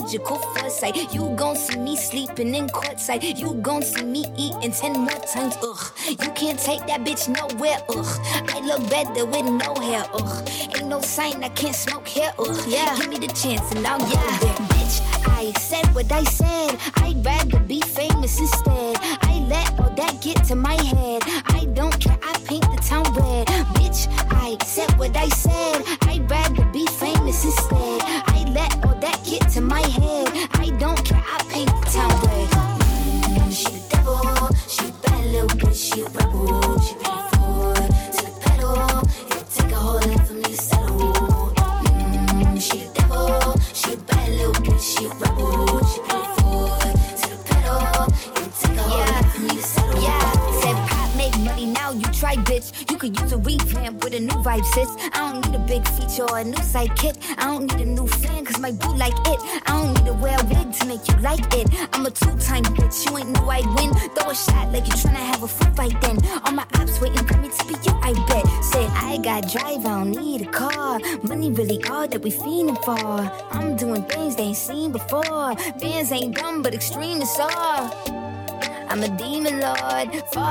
magical 0.00 0.38
foresight. 0.38 1.12
You 1.14 1.34
gon' 1.36 1.56
see 1.56 1.78
me 1.78 1.96
sleeping 1.96 2.54
in 2.54 2.66
courtside. 2.68 3.38
You 3.38 3.54
gon' 3.54 3.82
see 3.82 4.04
me 4.04 4.24
eating 4.36 4.72
ten 4.72 4.92
more 4.92 5.22
times. 5.32 5.56
Ugh, 5.62 5.84
you 6.08 6.30
can't 6.40 6.58
take 6.58 6.86
that 6.86 7.00
bitch 7.06 7.28
nowhere. 7.28 7.78
Ugh, 7.88 8.12
I 8.54 8.60
look 8.60 8.82
better 8.90 9.24
with 9.24 9.46
no 9.46 9.74
hair. 9.80 10.04
Ugh, 10.12 10.48
ain't 10.76 10.88
no 10.88 11.00
sign 11.00 11.42
I 11.42 11.48
can't 11.48 11.74
smoke 11.74 12.08
hair. 12.08 12.32
Ugh, 12.38 12.64
yeah, 12.68 12.94
give 12.96 13.08
me 13.08 13.18
the 13.18 13.28
chance 13.28 13.70
and 13.72 13.86
I'll 13.86 14.00
yeah. 14.00 14.38
there. 14.38 14.58
Bitch, 14.74 14.96
I 15.26 15.52
said 15.52 15.86
what 15.94 16.12
I 16.12 16.24
said. 16.24 16.78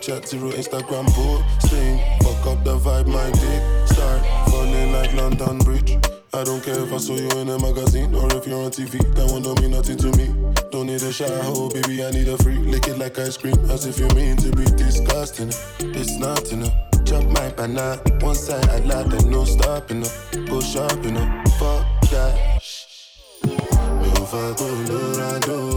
Snapchat, 0.00 0.26
zero 0.26 0.50
Instagram 0.52 1.06
posting. 1.12 1.98
Fuck 2.22 2.46
up 2.46 2.64
the 2.64 2.78
vibe, 2.78 3.06
my 3.06 3.30
dick 3.32 3.88
start 3.88 4.24
falling 4.48 4.92
like 4.92 5.12
London 5.12 5.58
Bridge. 5.58 5.98
I 6.32 6.44
don't 6.44 6.62
care 6.62 6.80
if 6.80 6.92
I 6.92 6.96
saw 6.96 7.14
you 7.14 7.28
in 7.40 7.48
a 7.50 7.58
magazine 7.58 8.14
or 8.14 8.34
if 8.34 8.46
you're 8.46 8.64
on 8.64 8.70
TV. 8.70 8.98
That 9.14 9.30
one 9.30 9.42
don't 9.42 9.60
mean 9.60 9.72
nothing 9.72 9.98
to 9.98 10.16
me. 10.16 10.28
Don't 10.70 10.86
need 10.86 11.02
a 11.02 11.12
shower, 11.12 11.28
oh, 11.44 11.68
baby, 11.68 12.04
I 12.04 12.10
need 12.12 12.28
a 12.28 12.38
free. 12.38 12.56
Lick 12.56 12.88
it 12.88 12.98
like 12.98 13.18
ice 13.18 13.36
cream, 13.36 13.58
as 13.68 13.84
if 13.84 13.98
you 13.98 14.08
mean 14.16 14.36
to 14.38 14.50
be 14.56 14.64
disgusting. 14.64 15.48
It's 15.80 16.16
not 16.16 16.50
enough. 16.50 16.72
Chop 17.04 17.24
my 17.24 17.50
banana, 17.50 18.00
one 18.20 18.34
side 18.34 18.68
I 18.70 18.78
lie, 18.78 19.02
then 19.02 19.30
no 19.30 19.44
stopping 19.44 20.04
up. 20.04 20.12
Go 20.48 20.60
shopping 20.60 21.16
up, 21.18 21.48
fuck 21.58 21.84
that. 22.10 22.62
Me 23.44 23.56
I 24.32 25.38
do 25.40 25.69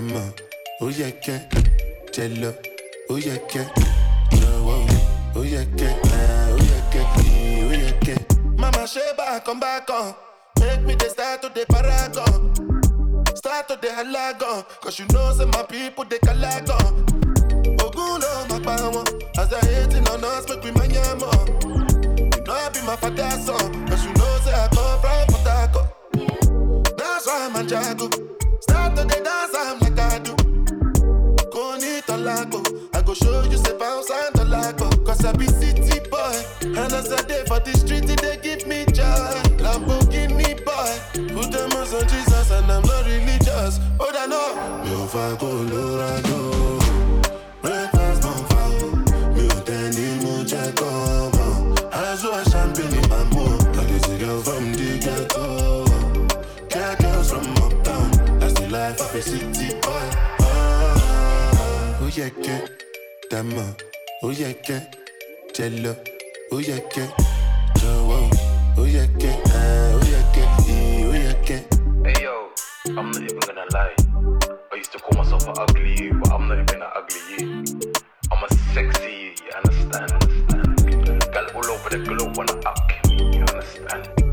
mọ̀ 0.00 0.26
ó 0.82 0.86
yẹ 0.98 1.10
kẹ́ 1.24 1.38
jẹ 2.14 2.24
lọ 2.40 2.50
ó 3.12 3.14
yẹ 3.26 3.36
kẹ́ 3.52 3.64
jọ̀wọ́ 4.40 4.78
ó 5.38 5.42
yẹ 5.54 5.62
kẹ́ 5.78 5.92
ó 6.54 6.56
yẹ 6.70 6.78
kẹ́ 6.92 7.04
ó 7.70 7.72
yẹ 7.82 7.90
kẹ́. 8.06 8.18
mama 8.60 8.84
ṣe 8.92 9.02
bákan 9.18 9.56
bákan 9.60 10.14
make 10.60 10.82
me 10.86 10.94
dey 11.00 11.08
start 11.08 11.42
to 11.42 11.48
dey 11.56 11.64
paragon 11.72 12.40
start 13.34 13.68
to 13.68 13.76
dey 13.82 13.90
halagan 13.98 14.62
cause 14.82 14.98
you 14.98 15.06
know 15.12 15.32
say 15.36 15.44
my 15.46 15.62
people 15.62 16.04
dey 16.04 16.18
kalagan. 16.26 16.86
ogun 17.84 18.20
ló 18.22 18.30
máa 18.50 18.60
pa 18.66 18.74
wọn 18.94 19.06
as 19.40 19.48
they 19.48 19.60
hating 19.74 20.06
on 20.12 20.24
us 20.24 20.44
make 20.48 20.62
we 20.64 20.70
mind 20.72 20.92
yam 20.92 21.22
on. 21.22 21.46
you 22.34 22.42
know 22.46 22.54
i 22.54 22.68
be 22.72 22.80
my 22.88 22.96
father 22.96 23.30
son 23.46 23.66
cause 23.88 24.04
you 24.06 24.12
know 24.18 24.32
say 24.44 24.52
i 24.64 24.68
come 24.74 24.96
from 25.02 25.26
port 25.30 25.46
harcourt. 25.52 25.88
that's 26.98 27.26
why 27.26 27.46
i'm 27.46 27.56
a 27.56 27.62
jago 27.70 28.06
start 28.60 28.90
to 28.96 29.02
dey 29.10 29.22
dance 29.26 29.54
i'm 29.62 29.79
Go 32.20 32.26
lago. 32.26 32.62
I 32.92 33.00
go 33.02 33.14
show 33.14 33.42
you, 33.44 33.56
say 33.56 33.76
bounce 33.78 34.10
and 34.10 34.34
the 34.34 34.44
lago. 34.44 34.90
Cause 35.04 35.24
I 35.24 35.32
be 35.32 35.46
city 35.46 36.00
boy. 36.10 36.36
And 36.60 36.92
as 36.92 37.10
I 37.12 37.22
day 37.22 37.44
for 37.46 37.60
the 37.60 37.72
street, 37.72 38.04
they 38.06 38.36
give 38.42 38.66
me 38.66 38.84
joy. 38.92 39.32
Lamborghini 39.64 40.52
boy. 40.64 40.92
Put 41.34 41.50
them 41.52 41.72
on 41.72 41.86
Jesus 42.08 42.50
and 42.50 42.70
I'm 42.70 42.82
not 42.82 43.06
religious. 43.06 43.80
Oh, 43.98 44.12
I 44.12 44.26
know. 44.26 44.52
Mi 44.84 44.90
ò 45.00 45.06
fa 45.08 45.34
Colorado. 45.40 46.78
Breakfast 47.62 48.24
on 48.28 48.40
fire. 48.50 48.90
Ò 49.40 49.60
tẹ́ 49.64 49.90
ní 49.96 50.06
mo 50.22 50.34
jẹ́ 50.50 50.66
kọ́mọ. 50.78 51.46
Aṣọ 51.90 52.30
champagne 52.50 53.00
máa 53.10 53.24
mú. 53.32 53.44
I 53.80 53.84
get 53.88 54.08
a 54.08 54.14
girl 54.20 54.40
from 54.46 54.64
the 54.78 54.90
ghetto. 55.04 55.44
Care 56.68 56.96
girls 57.00 57.30
from 57.32 57.46
uptown. 57.64 58.10
That's 58.38 58.54
the 58.60 58.68
life 58.68 59.00
of 59.00 59.14
a 59.14 59.22
city 59.22 59.59
yeah, 62.20 62.28
yeah. 62.42 62.66
Dama. 63.30 63.74
Oh 64.22 64.28
yeah, 64.30 64.52
yeah. 64.68 64.84
Jello. 65.54 65.96
Oh 66.52 66.58
yeah, 66.58 66.78
yeah. 66.94 67.08
Joe. 67.76 68.28
Oh 68.76 68.84
yeah, 68.84 69.06
yeah. 69.18 69.36
Ah, 69.46 69.96
Oh 69.96 70.02
yeah, 70.04 70.24
yeah. 70.36 70.68
Eh, 70.68 71.04
Oh 71.08 71.14
yeah, 71.16 71.34
yeah. 71.48 71.62
Hey 72.04 72.22
yo, 72.22 72.50
I'm 72.88 73.10
not 73.10 73.22
even 73.22 73.38
gonna 73.38 73.64
lie. 73.72 73.96
I 74.70 74.76
used 74.76 74.92
to 74.92 74.98
call 74.98 75.16
myself 75.16 75.48
an 75.48 75.54
ugly 75.56 75.96
you, 75.96 76.12
but 76.20 76.32
I'm 76.32 76.46
not 76.46 76.58
even 76.58 76.82
an 76.82 76.90
ugly 76.94 77.20
you. 77.32 77.64
I'm 78.30 78.44
a 78.44 78.54
sexy 78.74 79.08
you, 79.08 79.32
you 79.40 79.52
understand? 79.56 80.12
understand? 80.12 81.32
Girl 81.32 81.46
all 81.54 81.70
over 81.72 81.88
the 81.88 82.04
globe 82.04 82.36
wanna 82.36 82.52
up 82.68 84.29